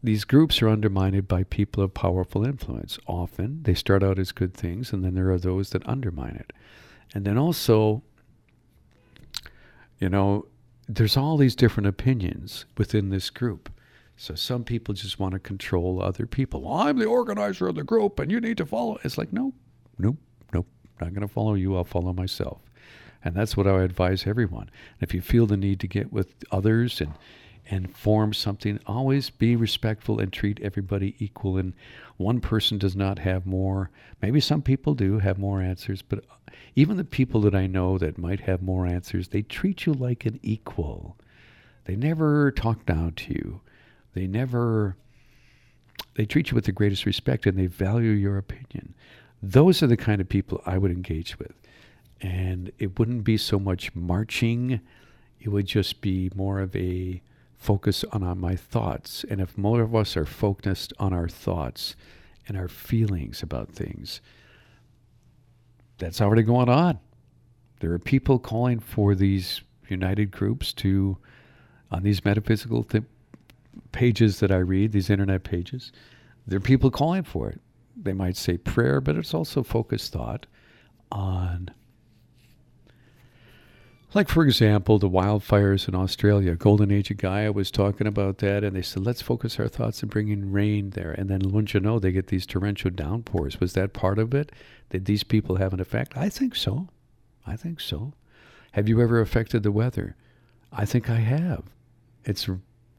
these 0.02 0.24
groups 0.24 0.60
are 0.62 0.68
undermined 0.68 1.26
by 1.26 1.44
people 1.44 1.82
of 1.82 1.94
powerful 1.94 2.44
influence. 2.44 2.98
Often 3.06 3.62
they 3.62 3.74
start 3.74 4.02
out 4.02 4.18
as 4.18 4.32
good 4.32 4.54
things, 4.54 4.92
and 4.92 5.04
then 5.04 5.14
there 5.14 5.30
are 5.30 5.38
those 5.38 5.70
that 5.70 5.88
undermine 5.88 6.36
it. 6.36 6.52
And 7.14 7.24
then 7.24 7.38
also, 7.38 8.02
you 9.98 10.08
know, 10.08 10.46
there's 10.88 11.16
all 11.16 11.36
these 11.36 11.56
different 11.56 11.86
opinions 11.86 12.66
within 12.76 13.08
this 13.08 13.30
group. 13.30 13.70
So 14.16 14.34
some 14.34 14.64
people 14.64 14.94
just 14.94 15.18
want 15.18 15.32
to 15.32 15.38
control 15.38 16.02
other 16.02 16.26
people. 16.26 16.62
Well, 16.62 16.74
I'm 16.74 16.98
the 16.98 17.06
organizer 17.06 17.66
of 17.66 17.74
the 17.74 17.82
group 17.82 18.20
and 18.20 18.30
you 18.30 18.40
need 18.40 18.58
to 18.58 18.66
follow. 18.66 18.98
It's 19.02 19.18
like, 19.18 19.32
no, 19.32 19.52
nope, 19.98 20.16
nope. 20.52 20.66
Not 21.00 21.14
going 21.14 21.26
to 21.26 21.32
follow 21.32 21.54
you. 21.54 21.76
I'll 21.76 21.84
follow 21.84 22.12
myself. 22.12 22.60
And 23.24 23.34
that's 23.34 23.56
what 23.56 23.66
I 23.66 23.82
advise 23.82 24.26
everyone. 24.26 24.70
If 25.00 25.14
you 25.14 25.22
feel 25.22 25.46
the 25.46 25.56
need 25.56 25.80
to 25.80 25.88
get 25.88 26.12
with 26.12 26.34
others 26.52 27.00
and 27.00 27.14
and 27.70 27.96
form 27.96 28.32
something, 28.34 28.78
always 28.86 29.30
be 29.30 29.56
respectful 29.56 30.20
and 30.20 30.32
treat 30.32 30.60
everybody 30.60 31.14
equal. 31.18 31.56
And 31.56 31.72
one 32.18 32.40
person 32.40 32.78
does 32.78 32.94
not 32.94 33.18
have 33.20 33.46
more. 33.46 33.90
Maybe 34.20 34.40
some 34.40 34.62
people 34.62 34.94
do 34.94 35.18
have 35.18 35.38
more 35.38 35.62
answers, 35.62 36.02
but 36.02 36.20
uh, 36.30 36.52
even 36.76 36.96
the 36.96 37.04
people 37.04 37.40
that 37.42 37.54
I 37.54 37.66
know 37.66 37.96
that 37.98 38.18
might 38.18 38.40
have 38.40 38.62
more 38.62 38.86
answers, 38.86 39.28
they 39.28 39.42
treat 39.42 39.86
you 39.86 39.94
like 39.94 40.26
an 40.26 40.38
equal. 40.42 41.16
They 41.86 41.96
never 41.96 42.50
talk 42.50 42.84
down 42.84 43.12
to 43.12 43.32
you. 43.32 43.60
They 44.12 44.26
never, 44.26 44.96
they 46.16 46.26
treat 46.26 46.50
you 46.50 46.54
with 46.54 46.66
the 46.66 46.72
greatest 46.72 47.06
respect 47.06 47.46
and 47.46 47.58
they 47.58 47.66
value 47.66 48.10
your 48.10 48.36
opinion. 48.36 48.94
Those 49.42 49.82
are 49.82 49.86
the 49.86 49.96
kind 49.96 50.20
of 50.20 50.28
people 50.28 50.62
I 50.66 50.78
would 50.78 50.90
engage 50.90 51.38
with. 51.38 51.54
And 52.24 52.72
it 52.78 52.98
wouldn't 52.98 53.22
be 53.22 53.36
so 53.36 53.58
much 53.58 53.94
marching, 53.94 54.80
it 55.38 55.50
would 55.50 55.66
just 55.66 56.00
be 56.00 56.30
more 56.34 56.58
of 56.58 56.74
a 56.74 57.20
focus 57.58 58.02
on, 58.12 58.22
on 58.22 58.40
my 58.40 58.56
thoughts. 58.56 59.26
And 59.28 59.42
if 59.42 59.58
more 59.58 59.82
of 59.82 59.94
us 59.94 60.16
are 60.16 60.24
focused 60.24 60.94
on 60.98 61.12
our 61.12 61.28
thoughts 61.28 61.96
and 62.48 62.56
our 62.56 62.68
feelings 62.68 63.42
about 63.42 63.72
things, 63.72 64.22
that's 65.98 66.22
already 66.22 66.42
going 66.42 66.70
on. 66.70 66.98
There 67.80 67.92
are 67.92 67.98
people 67.98 68.38
calling 68.38 68.80
for 68.80 69.14
these 69.14 69.60
united 69.88 70.30
groups 70.30 70.72
to, 70.74 71.18
on 71.90 72.04
these 72.04 72.24
metaphysical 72.24 72.84
th- 72.84 73.04
pages 73.92 74.40
that 74.40 74.50
I 74.50 74.56
read, 74.56 74.92
these 74.92 75.10
internet 75.10 75.44
pages, 75.44 75.92
there 76.46 76.56
are 76.56 76.60
people 76.60 76.90
calling 76.90 77.22
for 77.22 77.50
it. 77.50 77.60
They 77.94 78.14
might 78.14 78.38
say 78.38 78.56
prayer, 78.56 79.02
but 79.02 79.16
it's 79.16 79.34
also 79.34 79.62
focused 79.62 80.14
thought 80.14 80.46
on, 81.12 81.70
like, 84.14 84.28
for 84.28 84.44
example, 84.44 84.98
the 84.98 85.08
wildfires 85.08 85.88
in 85.88 85.94
Australia. 85.94 86.54
Golden 86.54 86.90
Age 86.90 87.10
of 87.10 87.16
Gaia 87.16 87.52
was 87.52 87.70
talking 87.70 88.06
about 88.06 88.38
that, 88.38 88.62
and 88.62 88.76
they 88.76 88.82
said, 88.82 89.04
let's 89.04 89.22
focus 89.22 89.58
our 89.58 89.68
thoughts 89.68 90.02
on 90.02 90.08
bringing 90.08 90.52
rain 90.52 90.90
there. 90.90 91.12
And 91.12 91.28
then, 91.28 91.40
wouldn't 91.40 91.74
you 91.74 91.80
know, 91.80 91.98
they 91.98 92.12
get 92.12 92.28
these 92.28 92.46
torrential 92.46 92.90
downpours. 92.90 93.60
Was 93.60 93.72
that 93.72 93.92
part 93.92 94.18
of 94.18 94.34
it? 94.34 94.52
Did 94.90 95.06
these 95.06 95.24
people 95.24 95.56
have 95.56 95.72
an 95.72 95.80
effect? 95.80 96.16
I 96.16 96.28
think 96.28 96.54
so. 96.54 96.88
I 97.46 97.56
think 97.56 97.80
so. 97.80 98.12
Have 98.72 98.88
you 98.88 99.00
ever 99.00 99.20
affected 99.20 99.62
the 99.62 99.72
weather? 99.72 100.16
I 100.72 100.84
think 100.84 101.08
I 101.08 101.16
have. 101.16 101.64
It's 102.24 102.48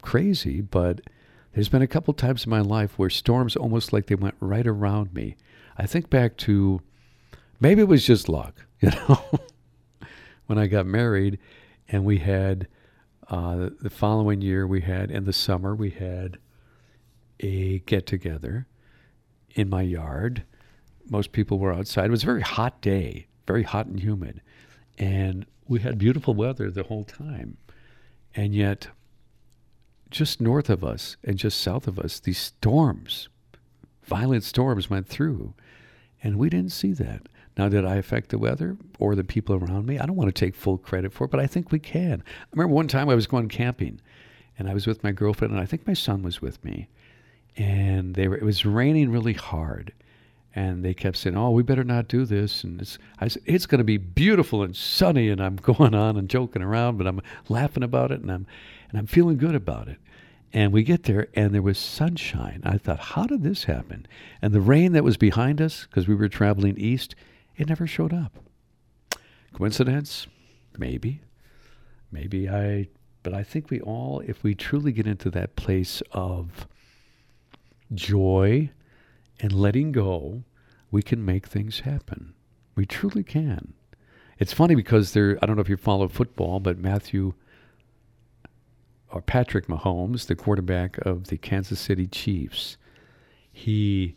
crazy, 0.01 0.62
but 0.62 1.01
there's 1.54 1.69
been 1.69 1.82
a 1.82 1.88
couple 1.88 2.13
times 2.13 2.45
in 2.45 2.49
my 2.49 2.62
life 2.62 2.97
where 2.97 3.10
storms 3.10 3.56
almost 3.56 3.91
like 3.91 4.08
they 4.08 4.15
went 4.15 4.36
right 4.39 4.67
around 4.67 5.13
me. 5.13 5.36
I 5.78 5.86
think 5.86 6.10
back 6.10 6.38
to 6.38 6.82
maybe 7.60 7.82
it 7.82 7.88
was 7.88 8.06
just 8.06 8.30
luck, 8.30 8.65
you 8.80 8.91
know, 8.91 9.39
when 10.47 10.58
I 10.58 10.67
got 10.67 10.86
married 10.86 11.39
and 11.88 12.05
we 12.05 12.19
had 12.19 12.67
uh, 13.29 13.69
the 13.81 13.89
following 13.89 14.41
year, 14.41 14.67
we 14.67 14.81
had 14.81 15.10
in 15.10 15.25
the 15.25 15.34
summer, 15.34 15.75
we 15.75 15.89
had 15.89 16.38
a 17.39 17.79
get 17.79 18.05
together 18.05 18.67
in 19.51 19.69
my 19.69 19.81
yard. 19.81 20.43
Most 21.10 21.31
people 21.31 21.60
were 21.60 21.73
outside. 21.73 22.05
It 22.05 22.12
was 22.12 22.23
a 22.23 22.27
very 22.27 22.41
hot 22.41 22.81
day, 22.81 23.27
very 23.47 23.63
hot 23.63 23.88
and 23.88 23.99
humid. 23.99 24.41
And 24.97 25.45
we 25.67 25.79
had 25.79 25.97
beautiful 25.97 26.34
weather 26.34 26.69
the 26.69 26.84
whole 26.84 27.03
time. 27.03 27.58
And 28.36 28.53
yet, 28.53 28.89
just 30.12 30.39
north 30.39 30.69
of 30.69 30.84
us 30.84 31.17
and 31.23 31.38
just 31.38 31.60
south 31.60 31.88
of 31.88 31.99
us, 31.99 32.19
these 32.19 32.38
storms, 32.38 33.27
violent 34.03 34.43
storms 34.43 34.89
went 34.89 35.08
through, 35.08 35.53
and 36.21 36.38
we 36.38 36.49
didn't 36.49 36.71
see 36.71 36.93
that. 36.93 37.27
Now, 37.58 37.70
did 37.70 37.86
I 37.86 37.96
affect 37.96 38.30
the 38.30 38.38
weather 38.38 38.78
or 39.00 39.15
the 39.15 39.24
people 39.24 39.56
around 39.56 39.86
me? 39.86 39.98
I 39.98 40.06
don't 40.06 40.18
want 40.18 40.34
to 40.34 40.46
take 40.46 40.56
full 40.56 40.78
credit 40.78 41.13
for 41.13 41.26
it, 41.26 41.32
but 41.32 41.39
I 41.39 41.48
think 41.48 41.72
we 41.72 41.80
can. 41.80 42.22
I 42.22 42.46
remember 42.52 42.74
one 42.74 42.89
time 42.89 43.08
I 43.08 43.15
was 43.15 43.28
going 43.28 43.48
camping, 43.48 44.02
and 44.60 44.70
I 44.70 44.74
was 44.74 44.86
with 44.86 45.04
my 45.04 45.13
girlfriend, 45.13 45.54
and 45.54 45.62
I 45.62 45.65
think 45.65 45.88
my 45.88 45.94
son 45.94 46.22
was 46.22 46.41
with 46.41 46.63
me, 46.65 46.89
and 47.56 48.15
they 48.15 48.28
were, 48.28 48.36
it 48.36 48.44
was 48.44 48.65
raining 48.65 49.10
really 49.10 49.34
hard, 49.34 49.94
and 50.54 50.84
they 50.84 50.94
kept 50.94 51.15
saying, 51.15 51.38
"Oh, 51.38 51.52
we 51.52 51.63
better 51.63 51.86
not 51.86 52.10
do 52.10 52.26
this." 52.26 52.63
And 52.65 52.82
it's, 52.82 52.98
I 53.20 53.30
said, 53.30 53.44
"It's 53.46 53.65
going 53.65 53.80
to 53.80 53.86
be 53.86 53.98
beautiful 53.98 54.62
and 54.62 54.76
sunny," 54.76 55.30
and 55.30 55.41
I'm 55.41 55.56
going 55.62 55.96
on 55.96 56.18
and 56.18 56.30
joking 56.30 56.62
around, 56.62 56.98
but 56.98 57.08
I'm 57.08 57.22
laughing 57.48 57.84
about 57.84 58.12
it, 58.12 58.20
and 58.20 58.32
I'm 58.32 58.46
and 58.89 59.00
I'm 59.00 59.08
feeling 59.08 59.38
good 59.38 59.56
about 59.56 59.88
it. 59.88 59.98
And 60.54 60.72
we 60.72 60.84
get 60.84 61.04
there, 61.04 61.28
and 61.34 61.54
there 61.54 61.62
was 61.62 61.78
sunshine. 61.78 62.62
I 62.65 62.78
thought, 62.78 63.00
"How 63.00 63.26
did 63.26 63.44
this 63.44 63.63
happen?" 63.63 64.08
And 64.41 64.54
the 64.54 64.62
rain 64.62 64.91
that 64.91 65.06
was 65.06 65.15
behind 65.15 65.62
us, 65.62 65.86
because 65.86 66.08
we 66.08 66.15
were 66.15 66.30
traveling 66.30 66.78
east, 66.78 67.15
it 67.58 67.68
never 67.68 67.88
showed 67.88 68.13
up. 68.13 68.38
Coincidence? 69.54 70.28
Maybe. 70.78 71.22
Maybe 72.12 72.50
I. 72.50 72.88
But 73.24 73.34
I 73.34 73.44
think 73.44 73.70
we 73.70 73.82
all, 73.82 74.20
if 74.20 74.44
we 74.44 74.54
truly 74.54 74.91
get 74.91 75.08
into 75.08 75.32
that 75.32 75.56
place 75.56 76.04
of 76.12 76.68
joy 77.94 78.70
and 79.39 79.52
letting 79.52 79.91
go, 79.91 80.44
we 80.91 81.02
can 81.02 81.26
make 81.26 81.48
things 81.48 81.82
happen. 81.82 82.34
We 82.76 82.86
truly 82.86 83.24
can. 83.24 83.74
It's 84.38 84.54
funny 84.54 84.76
because 84.76 85.13
there, 85.13 85.39
I 85.41 85.46
don't 85.46 85.56
know 85.56 85.62
if 85.62 85.70
you 85.70 85.78
follow 85.78 86.08
football, 86.08 86.60
but 86.60 86.78
Matthew 86.78 87.34
or 89.12 89.22
Patrick 89.22 89.68
Mahomes, 89.68 90.28
the 90.28 90.36
quarterback 90.36 90.98
of 91.06 91.28
the 91.28 91.38
Kansas 91.38 91.80
City 91.80 92.06
Chiefs, 92.06 92.78
he 93.52 94.15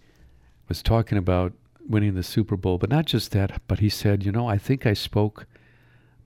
was 0.68 0.82
talking 0.82 1.16
about 1.16 1.52
winning 1.88 2.14
the 2.14 2.22
Super 2.22 2.56
Bowl, 2.56 2.78
but 2.78 2.90
not 2.90 3.06
just 3.06 3.32
that, 3.32 3.62
but 3.66 3.80
he 3.80 3.88
said, 3.88 4.24
you 4.24 4.32
know, 4.32 4.46
I 4.48 4.58
think 4.58 4.86
I 4.86 4.92
spoke 4.92 5.46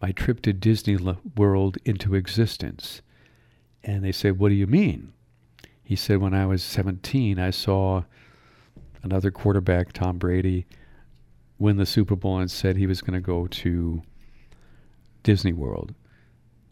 my 0.01 0.11
trip 0.13 0.43
to 0.43 0.53
Disney 0.53 0.97
World 1.37 1.79
into 1.85 2.15
existence. 2.15 3.03
And 3.85 4.05
they 4.05 4.13
said, 4.13 4.39
what 4.39 4.49
do 4.49 4.55
you 4.55 4.67
mean? 4.67 5.13
He 5.85 5.97
said, 5.97 6.19
when 6.19 6.35
I 6.35 6.47
was 6.47 6.63
17, 6.63 7.39
I 7.39 7.51
saw 7.51 8.03
another 9.03 9.31
quarterback, 9.31 9.93
Tom 9.93 10.19
Brady, 10.19 10.67
win 11.59 11.77
the 11.77 11.87
Super 11.87 12.17
Bowl 12.17 12.39
and 12.39 12.51
said 12.51 12.77
he 12.77 12.87
was 12.87 13.01
going 13.01 13.15
to 13.15 13.25
go 13.25 13.47
to 13.47 14.03
Disney 15.23 15.53
World. 15.53 15.95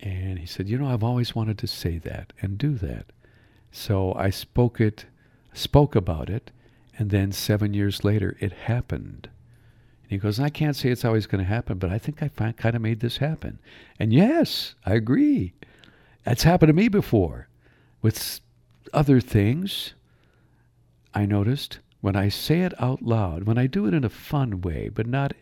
And 0.00 0.38
he 0.38 0.46
said, 0.46 0.68
You 0.68 0.78
know, 0.78 0.88
I've 0.88 1.04
always 1.04 1.34
wanted 1.34 1.58
to 1.58 1.66
say 1.66 1.98
that 1.98 2.32
and 2.40 2.58
do 2.58 2.74
that. 2.76 3.06
So 3.70 4.14
I 4.14 4.30
spoke 4.30 4.80
it, 4.80 5.06
spoke 5.52 5.94
about 5.94 6.30
it, 6.30 6.50
and 6.98 7.10
then 7.10 7.32
seven 7.32 7.74
years 7.74 8.04
later, 8.04 8.36
it 8.40 8.52
happened. 8.52 9.28
And 10.02 10.10
he 10.10 10.18
goes, 10.18 10.40
I 10.40 10.48
can't 10.48 10.76
say 10.76 10.90
it's 10.90 11.04
always 11.04 11.26
going 11.26 11.42
to 11.42 11.48
happen, 11.48 11.78
but 11.78 11.90
I 11.90 11.98
think 11.98 12.22
I 12.22 12.28
kind 12.28 12.74
of 12.74 12.82
made 12.82 13.00
this 13.00 13.18
happen. 13.18 13.58
And 13.98 14.12
yes, 14.12 14.74
I 14.84 14.94
agree. 14.94 15.52
That's 16.24 16.42
happened 16.42 16.68
to 16.68 16.74
me 16.74 16.88
before 16.88 17.48
with 18.02 18.40
other 18.92 19.20
things. 19.20 19.94
I 21.14 21.26
noticed 21.26 21.78
when 22.00 22.16
I 22.16 22.28
say 22.28 22.62
it 22.62 22.80
out 22.80 23.02
loud, 23.02 23.44
when 23.44 23.58
I 23.58 23.66
do 23.66 23.86
it 23.86 23.94
in 23.94 24.04
a 24.04 24.10
fun 24.10 24.60
way, 24.60 24.88
but 24.88 25.06
not 25.06 25.32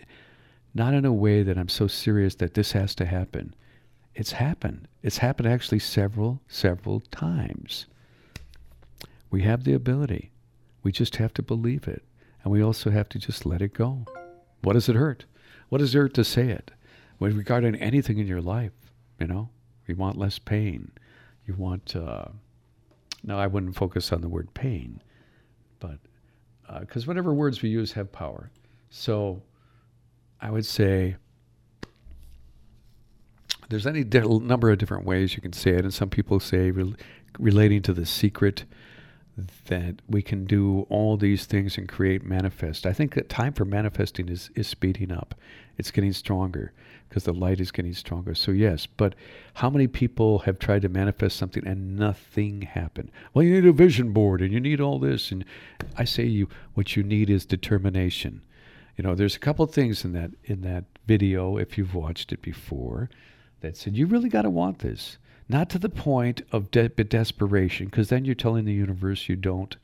not 0.74 0.94
in 0.94 1.04
a 1.04 1.12
way 1.12 1.42
that 1.42 1.58
I'm 1.58 1.68
so 1.68 1.86
serious 1.86 2.34
that 2.36 2.54
this 2.54 2.72
has 2.72 2.94
to 2.96 3.06
happen. 3.06 3.54
It's 4.14 4.32
happened. 4.32 4.86
It's 5.02 5.18
happened 5.18 5.48
actually 5.48 5.78
several, 5.78 6.40
several 6.46 7.00
times. 7.00 7.86
We 9.30 9.42
have 9.42 9.64
the 9.64 9.72
ability. 9.72 10.30
We 10.88 10.92
just 10.92 11.16
have 11.16 11.34
to 11.34 11.42
believe 11.42 11.86
it. 11.86 12.02
And 12.42 12.50
we 12.50 12.62
also 12.62 12.88
have 12.88 13.10
to 13.10 13.18
just 13.18 13.44
let 13.44 13.60
it 13.60 13.74
go. 13.74 14.06
What 14.62 14.72
does 14.72 14.88
it 14.88 14.96
hurt? 14.96 15.26
What 15.68 15.82
does 15.82 15.94
it 15.94 15.98
hurt 15.98 16.14
to 16.14 16.24
say 16.24 16.48
it? 16.48 16.70
With 17.18 17.36
regard 17.36 17.64
to 17.64 17.78
anything 17.78 18.16
in 18.16 18.26
your 18.26 18.40
life, 18.40 18.72
you 19.20 19.26
know, 19.26 19.50
you 19.86 19.96
want 19.96 20.16
less 20.16 20.38
pain. 20.38 20.90
You 21.46 21.52
want, 21.58 21.94
uh, 21.94 22.28
no, 23.22 23.38
I 23.38 23.48
wouldn't 23.48 23.76
focus 23.76 24.14
on 24.14 24.22
the 24.22 24.30
word 24.30 24.54
pain, 24.54 25.02
but 25.78 25.98
because 26.80 27.04
uh, 27.04 27.08
whatever 27.08 27.34
words 27.34 27.60
we 27.60 27.68
use 27.68 27.92
have 27.92 28.10
power. 28.10 28.50
So 28.88 29.42
I 30.40 30.50
would 30.50 30.64
say 30.64 31.16
there's 33.68 33.86
any 33.86 34.04
di- 34.04 34.20
number 34.20 34.70
of 34.70 34.78
different 34.78 35.04
ways 35.04 35.34
you 35.36 35.42
can 35.42 35.52
say 35.52 35.72
it, 35.72 35.84
and 35.84 35.92
some 35.92 36.08
people 36.08 36.40
say 36.40 36.70
re- 36.70 36.94
relating 37.38 37.82
to 37.82 37.92
the 37.92 38.06
secret 38.06 38.64
that 39.66 39.96
we 40.08 40.22
can 40.22 40.44
do 40.44 40.86
all 40.88 41.16
these 41.16 41.46
things 41.46 41.78
and 41.78 41.88
create 41.88 42.24
manifest. 42.24 42.86
I 42.86 42.92
think 42.92 43.14
that 43.14 43.28
time 43.28 43.52
for 43.52 43.64
manifesting 43.64 44.28
is, 44.28 44.50
is 44.54 44.66
speeding 44.66 45.12
up. 45.12 45.34
It's 45.76 45.90
getting 45.90 46.12
stronger 46.12 46.72
because 47.08 47.24
the 47.24 47.32
light 47.32 47.60
is 47.60 47.70
getting 47.70 47.94
stronger. 47.94 48.34
So 48.34 48.50
yes, 48.50 48.86
but 48.86 49.14
how 49.54 49.70
many 49.70 49.86
people 49.86 50.40
have 50.40 50.58
tried 50.58 50.82
to 50.82 50.88
manifest 50.88 51.36
something 51.36 51.66
and 51.66 51.96
nothing 51.96 52.62
happened? 52.62 53.10
Well, 53.32 53.44
you 53.44 53.54
need 53.54 53.66
a 53.66 53.72
vision 53.72 54.12
board 54.12 54.42
and 54.42 54.52
you 54.52 54.60
need 54.60 54.80
all 54.80 54.98
this 54.98 55.30
and 55.30 55.44
I 55.96 56.04
say 56.04 56.24
you 56.24 56.48
what 56.74 56.96
you 56.96 57.02
need 57.02 57.30
is 57.30 57.46
determination. 57.46 58.42
You 58.96 59.04
know, 59.04 59.14
there's 59.14 59.36
a 59.36 59.40
couple 59.40 59.64
things 59.66 60.04
in 60.04 60.12
that 60.12 60.32
in 60.44 60.62
that 60.62 60.84
video 61.06 61.56
if 61.56 61.78
you've 61.78 61.94
watched 61.94 62.32
it 62.32 62.42
before 62.42 63.08
that 63.60 63.76
said 63.76 63.96
you 63.96 64.06
really 64.06 64.28
got 64.28 64.42
to 64.42 64.50
want 64.50 64.80
this 64.80 65.18
not 65.48 65.70
to 65.70 65.78
the 65.78 65.88
point 65.88 66.42
of 66.52 66.70
de- 66.70 66.88
desperation, 66.88 67.86
because 67.86 68.08
then 68.08 68.24
you're 68.24 68.34
telling 68.34 68.64
the 68.64 68.72
universe 68.72 69.28
you 69.28 69.36
don't, 69.36 69.76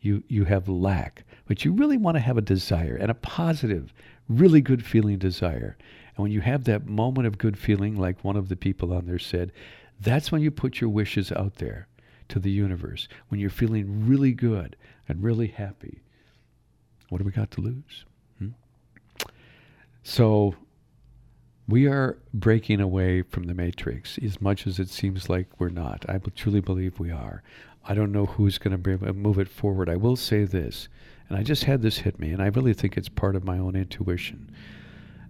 you 0.00 0.22
you 0.28 0.44
have 0.44 0.68
lack, 0.68 1.24
but 1.46 1.64
you 1.64 1.72
really 1.72 1.96
want 1.96 2.16
to 2.16 2.20
have 2.20 2.36
a 2.36 2.42
desire 2.42 2.96
and 2.96 3.10
a 3.10 3.14
positive, 3.14 3.92
really 4.28 4.60
good 4.60 4.84
feeling 4.84 5.18
desire. 5.18 5.76
And 6.16 6.22
when 6.22 6.32
you 6.32 6.40
have 6.40 6.64
that 6.64 6.86
moment 6.86 7.26
of 7.26 7.38
good 7.38 7.58
feeling, 7.58 7.96
like 7.96 8.24
one 8.24 8.36
of 8.36 8.48
the 8.48 8.56
people 8.56 8.92
on 8.92 9.06
there 9.06 9.18
said, 9.18 9.52
that's 10.00 10.32
when 10.32 10.42
you 10.42 10.50
put 10.50 10.80
your 10.80 10.90
wishes 10.90 11.30
out 11.32 11.56
there 11.56 11.88
to 12.28 12.38
the 12.38 12.50
universe. 12.50 13.08
When 13.28 13.40
you're 13.40 13.50
feeling 13.50 14.06
really 14.06 14.32
good 14.32 14.76
and 15.08 15.22
really 15.22 15.48
happy, 15.48 16.00
what 17.08 17.18
do 17.18 17.24
we 17.24 17.30
got 17.30 17.50
to 17.52 17.60
lose? 17.60 18.04
Hmm? 18.38 18.48
So 20.02 20.54
we 21.68 21.86
are 21.86 22.16
breaking 22.32 22.80
away 22.80 23.22
from 23.22 23.44
the 23.44 23.54
matrix 23.54 24.18
as 24.18 24.40
much 24.40 24.66
as 24.66 24.78
it 24.78 24.88
seems 24.88 25.28
like 25.28 25.48
we're 25.58 25.68
not. 25.68 26.04
I 26.08 26.18
truly 26.34 26.60
believe 26.60 27.00
we 27.00 27.10
are. 27.10 27.42
I 27.84 27.94
don't 27.94 28.12
know 28.12 28.26
who's 28.26 28.58
going 28.58 28.80
to 28.80 29.12
move 29.12 29.38
it 29.38 29.48
forward. 29.48 29.88
I 29.88 29.96
will 29.96 30.16
say 30.16 30.44
this, 30.44 30.88
and 31.28 31.36
I 31.36 31.42
just 31.42 31.64
had 31.64 31.82
this 31.82 31.98
hit 31.98 32.18
me, 32.18 32.30
and 32.30 32.40
I 32.40 32.46
really 32.46 32.72
think 32.72 32.96
it's 32.96 33.08
part 33.08 33.36
of 33.36 33.44
my 33.44 33.58
own 33.58 33.74
intuition. 33.74 34.50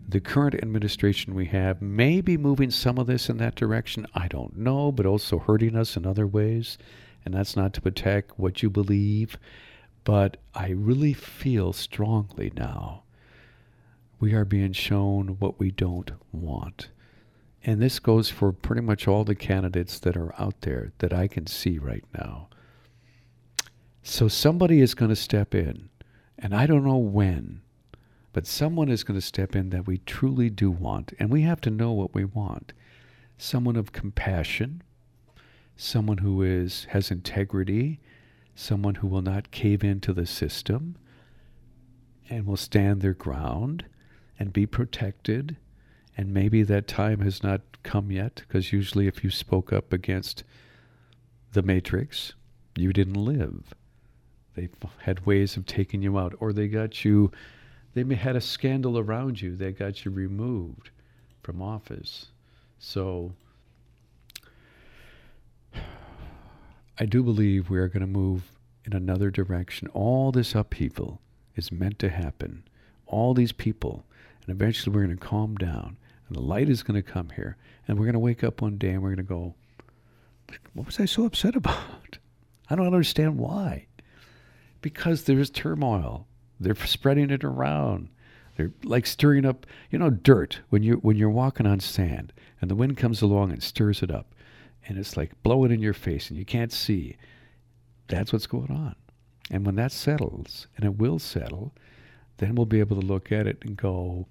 The 0.09 0.21
current 0.21 0.55
administration 0.55 1.35
we 1.35 1.47
have 1.47 1.83
may 1.83 2.21
be 2.21 2.37
moving 2.37 2.71
some 2.71 2.99
of 2.99 3.07
this 3.07 3.29
in 3.29 3.39
that 3.39 3.57
direction. 3.57 4.07
I 4.15 4.29
don't 4.29 4.57
know, 4.57 4.93
but 4.93 5.07
also 5.07 5.39
hurting 5.39 5.75
us 5.75 5.97
in 5.97 6.07
other 6.07 6.27
ways. 6.27 6.79
And 7.25 7.35
that's 7.35 7.57
not 7.57 7.73
to 7.75 7.89
attack 7.89 8.39
what 8.39 8.63
you 8.63 8.71
believe, 8.71 9.37
but 10.05 10.37
I 10.55 10.69
really 10.69 11.13
feel 11.13 11.73
strongly 11.73 12.53
now 12.55 13.03
we 14.19 14.33
are 14.33 14.45
being 14.45 14.73
shown 14.73 15.37
what 15.39 15.59
we 15.59 15.71
don't 15.71 16.11
want. 16.33 16.89
And 17.65 17.83
this 17.83 17.99
goes 17.99 18.31
for 18.31 18.53
pretty 18.53 18.81
much 18.81 19.09
all 19.09 19.25
the 19.25 19.35
candidates 19.35 19.99
that 20.01 20.17
are 20.17 20.35
out 20.41 20.61
there 20.63 20.93
that 20.99 21.13
I 21.13 21.27
can 21.27 21.47
see 21.47 21.79
right 21.79 22.05
now. 22.17 22.49
So 24.03 24.29
somebody 24.29 24.81
is 24.81 24.95
going 24.95 25.09
to 25.09 25.17
step 25.17 25.55
in, 25.55 25.89
and 26.39 26.55
I 26.55 26.67
don't 26.67 26.85
know 26.85 26.97
when, 26.97 27.63
but 28.33 28.47
someone 28.47 28.89
is 28.89 29.03
going 29.03 29.19
to 29.19 29.27
step 29.27 29.57
in 29.57 29.71
that 29.71 29.87
we 29.87 29.99
truly 29.99 30.49
do 30.49 30.71
want, 30.71 31.13
and 31.19 31.29
we 31.29 31.43
have 31.43 31.61
to 31.63 31.71
know 31.71 31.93
what 31.93 32.15
we 32.15 32.25
want. 32.25 32.73
Someone 33.37 33.75
of 33.75 33.93
compassion, 33.93 34.83
someone 35.77 36.19
who 36.19 36.43
is 36.43 36.87
has 36.91 37.11
integrity, 37.11 37.99
someone 38.55 38.97
who 38.97 39.09
will 39.09 39.23
not 39.23 39.51
cave 39.51 39.83
into 39.83 40.13
the 40.13 40.25
system 40.25 40.97
and 42.31 42.47
will 42.47 42.57
stand 42.57 43.01
their 43.01 43.13
ground 43.13 43.85
and 44.39 44.53
be 44.53 44.67
protected. 44.67 45.57
And 46.17 46.33
maybe 46.33 46.63
that 46.63 46.89
time 46.89 47.21
has 47.21 47.43
not 47.43 47.61
come 47.83 48.11
yet, 48.11 48.37
because 48.37 48.73
usually 48.73 49.07
if 49.07 49.23
you 49.23 49.31
spoke 49.31 49.73
up 49.73 49.93
against 49.93 50.45
the 51.53 51.63
Matrix, 51.63 52.33
you 52.75 52.93
didn't 52.93 53.15
live. 53.15 53.75
They 54.55 54.69
had 55.03 55.27
ways 55.27 55.57
of 55.57 55.67
taking 55.67 56.03
you 56.03 56.19
out, 56.19 56.35
or 56.41 56.53
they 56.53 56.69
got 56.69 57.05
you, 57.05 57.31
they 57.93 58.03
may 58.05 58.15
had 58.15 58.37
a 58.37 58.41
scandal 58.41 58.99
around 58.99 59.43
you 59.43 59.55
that 59.57 59.79
got 59.79 60.05
you 60.05 60.11
removed 60.11 60.91
from 61.43 61.61
office. 61.61 62.29
So 62.79 63.33
I 66.99 67.05
do 67.05 67.23
believe 67.23 67.69
we 67.69 67.79
are 67.79 67.89
going 67.89 68.01
to 68.01 68.07
move 68.07 68.53
in 68.87 68.95
another 68.95 69.31
direction. 69.31 69.89
All 69.89 70.33
this 70.33 70.55
upheaval 70.55 71.21
is 71.55 71.71
meant 71.71 71.99
to 71.99 72.09
happen. 72.09 72.65
All 73.07 73.35
these 73.35 73.53
people 73.53 74.06
and 74.47 74.55
eventually 74.55 74.95
we're 74.95 75.05
going 75.05 75.17
to 75.17 75.25
calm 75.25 75.57
down. 75.57 75.97
And 76.29 76.37
the 76.37 76.43
light 76.43 76.69
is 76.69 76.83
going 76.83 77.01
to 77.01 77.09
come 77.09 77.31
here. 77.31 77.57
And 77.87 77.99
we're 77.99 78.07
going 78.07 78.15
to 78.15 78.19
wake 78.19 78.45
up 78.45 78.63
one 78.63 78.79
day 78.79 78.91
and 78.91 79.03
we're 79.03 79.15
going 79.15 79.19
to 79.19 79.23
go, 79.23 79.55
what 80.75 80.87
was 80.87 81.01
I 81.01 81.05
so 81.05 81.25
upset 81.25 81.57
about? 81.57 82.19
I 82.71 82.75
don't 82.75 82.87
understand 82.87 83.39
why. 83.39 83.87
Because 84.81 85.25
there's 85.25 85.51
turmoil. 85.51 86.27
They're 86.59 86.75
spreading 86.75 87.31
it 87.31 87.45
around. 87.45 88.09
They're 88.57 88.73
like 88.85 89.07
stirring 89.07 89.45
up, 89.45 89.67
you 89.91 89.99
know, 89.99 90.11
dirt 90.11 90.61
when 90.71 90.83
you 90.83 90.95
when 90.95 91.17
you're 91.17 91.29
walking 91.29 91.67
on 91.67 91.81
sand 91.81 92.33
and 92.61 92.71
the 92.71 92.75
wind 92.75 92.97
comes 92.97 93.21
along 93.21 93.53
and 93.53 93.63
stirs 93.63 94.03
it 94.03 94.11
up 94.11 94.35
and 94.87 94.99
it's 94.99 95.17
like 95.17 95.43
blowing 95.43 95.73
in 95.73 95.81
your 95.81 95.93
face 95.93 96.31
and 96.31 96.39
you 96.39 96.45
can't 96.45 96.73
see. 96.73 97.17
That's 98.09 98.33
what's 98.33 98.47
going 98.47 98.71
on. 98.71 98.95
And 99.51 99.65
when 99.67 99.77
that 99.77 99.93
settles, 99.93 100.67
and 100.77 100.85
it 100.85 100.99
will 100.99 101.19
settle, 101.19 101.73
then 102.39 102.55
we'll 102.55 102.67
be 102.67 102.81
able 102.81 103.01
to 103.01 103.07
look 103.07 103.31
at 103.31 103.47
it 103.47 103.59
and 103.63 103.77
go, 103.77 104.27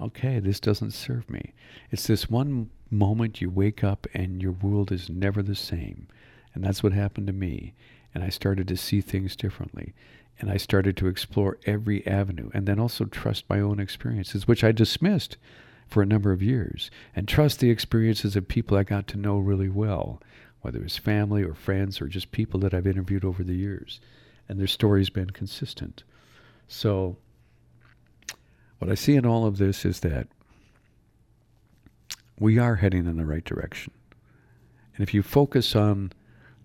okay, 0.00 0.38
this 0.38 0.60
doesn't 0.60 0.92
serve 0.92 1.28
me. 1.30 1.54
It's 1.90 2.06
this 2.06 2.28
one 2.30 2.70
moment 2.90 3.40
you 3.40 3.50
wake 3.50 3.82
up 3.84 4.06
and 4.14 4.42
your 4.42 4.52
world 4.52 4.92
is 4.92 5.08
never 5.10 5.42
the 5.42 5.54
same. 5.54 6.08
And 6.54 6.62
that's 6.62 6.82
what 6.82 6.92
happened 6.92 7.26
to 7.26 7.32
me. 7.32 7.74
And 8.14 8.22
I 8.22 8.28
started 8.28 8.68
to 8.68 8.76
see 8.76 9.00
things 9.00 9.36
differently. 9.36 9.92
And 10.38 10.50
I 10.50 10.56
started 10.56 10.96
to 10.96 11.06
explore 11.06 11.58
every 11.64 12.06
avenue 12.06 12.50
and 12.52 12.66
then 12.66 12.78
also 12.78 13.04
trust 13.04 13.44
my 13.48 13.60
own 13.60 13.78
experiences, 13.78 14.48
which 14.48 14.64
I 14.64 14.72
dismissed 14.72 15.36
for 15.86 16.02
a 16.02 16.06
number 16.06 16.32
of 16.32 16.42
years, 16.42 16.90
and 17.14 17.28
trust 17.28 17.60
the 17.60 17.70
experiences 17.70 18.36
of 18.36 18.48
people 18.48 18.76
I 18.76 18.84
got 18.84 19.06
to 19.08 19.18
know 19.18 19.38
really 19.38 19.68
well, 19.68 20.20
whether 20.62 20.82
it's 20.82 20.96
family 20.96 21.42
or 21.42 21.54
friends 21.54 22.00
or 22.00 22.08
just 22.08 22.32
people 22.32 22.58
that 22.60 22.74
I've 22.74 22.86
interviewed 22.86 23.24
over 23.24 23.44
the 23.44 23.54
years. 23.54 24.00
And 24.48 24.58
their 24.58 24.66
story's 24.66 25.10
been 25.10 25.30
consistent. 25.30 26.02
So, 26.68 27.16
what 28.84 28.92
I 28.92 28.96
see 28.96 29.14
in 29.14 29.24
all 29.24 29.46
of 29.46 29.56
this 29.56 29.86
is 29.86 30.00
that 30.00 30.28
we 32.38 32.58
are 32.58 32.74
heading 32.74 33.06
in 33.06 33.16
the 33.16 33.24
right 33.24 33.42
direction. 33.42 33.94
And 34.94 35.02
if 35.02 35.14
you 35.14 35.22
focus 35.22 35.74
on 35.74 36.12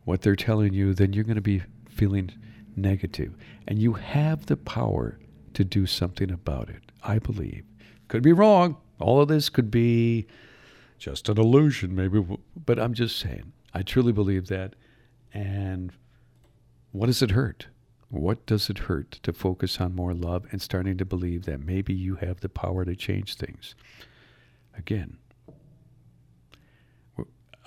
what 0.03 0.21
they're 0.21 0.35
telling 0.35 0.73
you, 0.73 0.93
then 0.93 1.13
you're 1.13 1.23
going 1.23 1.35
to 1.35 1.41
be 1.41 1.63
feeling 1.89 2.31
negative. 2.75 3.35
And 3.69 3.79
you 3.79 3.93
have 3.93 4.47
the 4.47 4.57
power 4.57 5.17
to 5.53 5.63
do 5.63 5.85
something 5.85 6.29
about 6.29 6.67
it, 6.67 6.91
I 7.05 7.19
believe. 7.19 7.63
Could 8.09 8.21
be 8.21 8.33
wrong. 8.33 8.75
All 8.99 9.21
of 9.21 9.29
this 9.29 9.47
could 9.47 9.71
be 9.71 10.27
just 10.97 11.29
an 11.29 11.37
illusion, 11.37 11.95
maybe. 11.95 12.21
But 12.65 12.79
I'm 12.79 12.93
just 12.93 13.17
saying, 13.17 13.53
I 13.73 13.81
truly 13.81 14.11
believe 14.11 14.47
that. 14.47 14.73
And 15.33 15.93
what 16.91 17.05
does 17.05 17.21
it 17.21 17.31
hurt? 17.31 17.67
What 18.09 18.45
does 18.45 18.69
it 18.69 18.79
hurt 18.79 19.11
to 19.23 19.31
focus 19.31 19.79
on 19.79 19.95
more 19.95 20.13
love 20.13 20.47
and 20.51 20.61
starting 20.61 20.97
to 20.97 21.05
believe 21.05 21.45
that 21.45 21.59
maybe 21.59 21.93
you 21.93 22.15
have 22.15 22.41
the 22.41 22.49
power 22.49 22.83
to 22.83 22.95
change 22.95 23.35
things? 23.35 23.75
Again, 24.75 25.17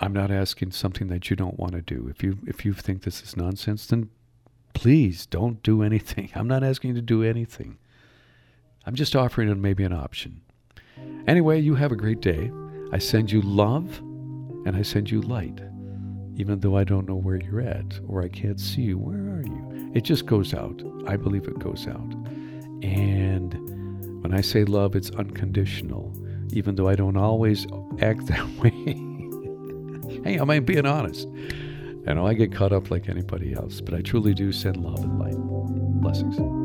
I'm 0.01 0.13
not 0.13 0.33
asking 0.33 0.73
something 0.73 1.07
that 1.09 1.31
you 1.31 1.37
don't 1.37 1.61
want 1.61 1.73
to 1.73 1.81
do. 1.81 2.09
If 2.09 2.25
you 2.25 2.39
if 2.45 2.65
you 2.65 2.73
think 2.73 3.03
this 3.03 3.23
is 3.23 3.37
nonsense, 3.37 3.87
then 3.87 4.11
please 4.75 5.27
don't 5.27 5.63
do 5.63 5.83
anything. 5.83 6.31
I'm 6.35 6.49
not 6.49 6.65
asking 6.65 6.89
you 6.89 6.95
to 6.97 7.03
do 7.03 7.23
anything. 7.23 7.79
I'm 8.85 8.97
just 8.97 9.15
offering 9.15 9.61
maybe 9.61 9.85
an 9.85 9.93
option. 9.93 10.41
Anyway, 11.29 11.61
you 11.61 11.77
have 11.77 11.93
a 11.93 11.97
great 11.97 12.21
day. 12.21 12.51
I 12.93 12.99
send 12.99 13.31
you 13.31 13.43
love 13.43 13.99
and 14.67 14.77
I 14.77 14.83
send 14.83 15.09
you 15.09 15.21
light. 15.21 15.61
Even 16.35 16.59
though 16.59 16.77
I 16.77 16.83
don't 16.83 17.09
know 17.09 17.15
where 17.15 17.37
you're 17.37 17.61
at 17.61 18.01
or 18.09 18.23
I 18.23 18.29
can't 18.29 18.59
see 18.59 18.83
you, 18.83 18.99
where 18.99 19.37
are 19.37 19.45
you? 19.45 19.72
It 19.95 20.03
just 20.03 20.27
goes 20.27 20.55
out. 20.55 20.83
I 21.07 21.17
believe 21.17 21.47
it 21.47 21.59
goes 21.59 21.87
out. 21.87 22.15
And 22.83 23.55
when 24.23 24.33
I 24.33 24.41
say 24.41 24.65
love, 24.65 24.97
it's 24.97 25.11
unconditional, 25.11 26.13
even 26.53 26.77
though 26.77 26.89
I 26.89 26.95
don't 26.95 27.17
always 27.17 27.67
act 28.01 28.27
that 28.29 28.49
way. 28.57 28.71
hey, 30.25 30.39
I 30.39 30.55
am 30.55 30.65
being 30.65 30.87
honest? 30.87 31.29
I 32.07 32.15
know 32.15 32.27
I 32.27 32.35
get 32.35 32.53
caught 32.53 32.73
up 32.73 32.91
like 32.91 33.09
anybody 33.09 33.55
else, 33.55 33.81
but 33.81 33.95
I 33.95 34.01
truly 34.01 34.35
do 34.35 34.51
send 34.51 34.79
love 34.79 34.99
and 34.99 35.19
light. 35.19 35.37
Blessings. 36.01 36.62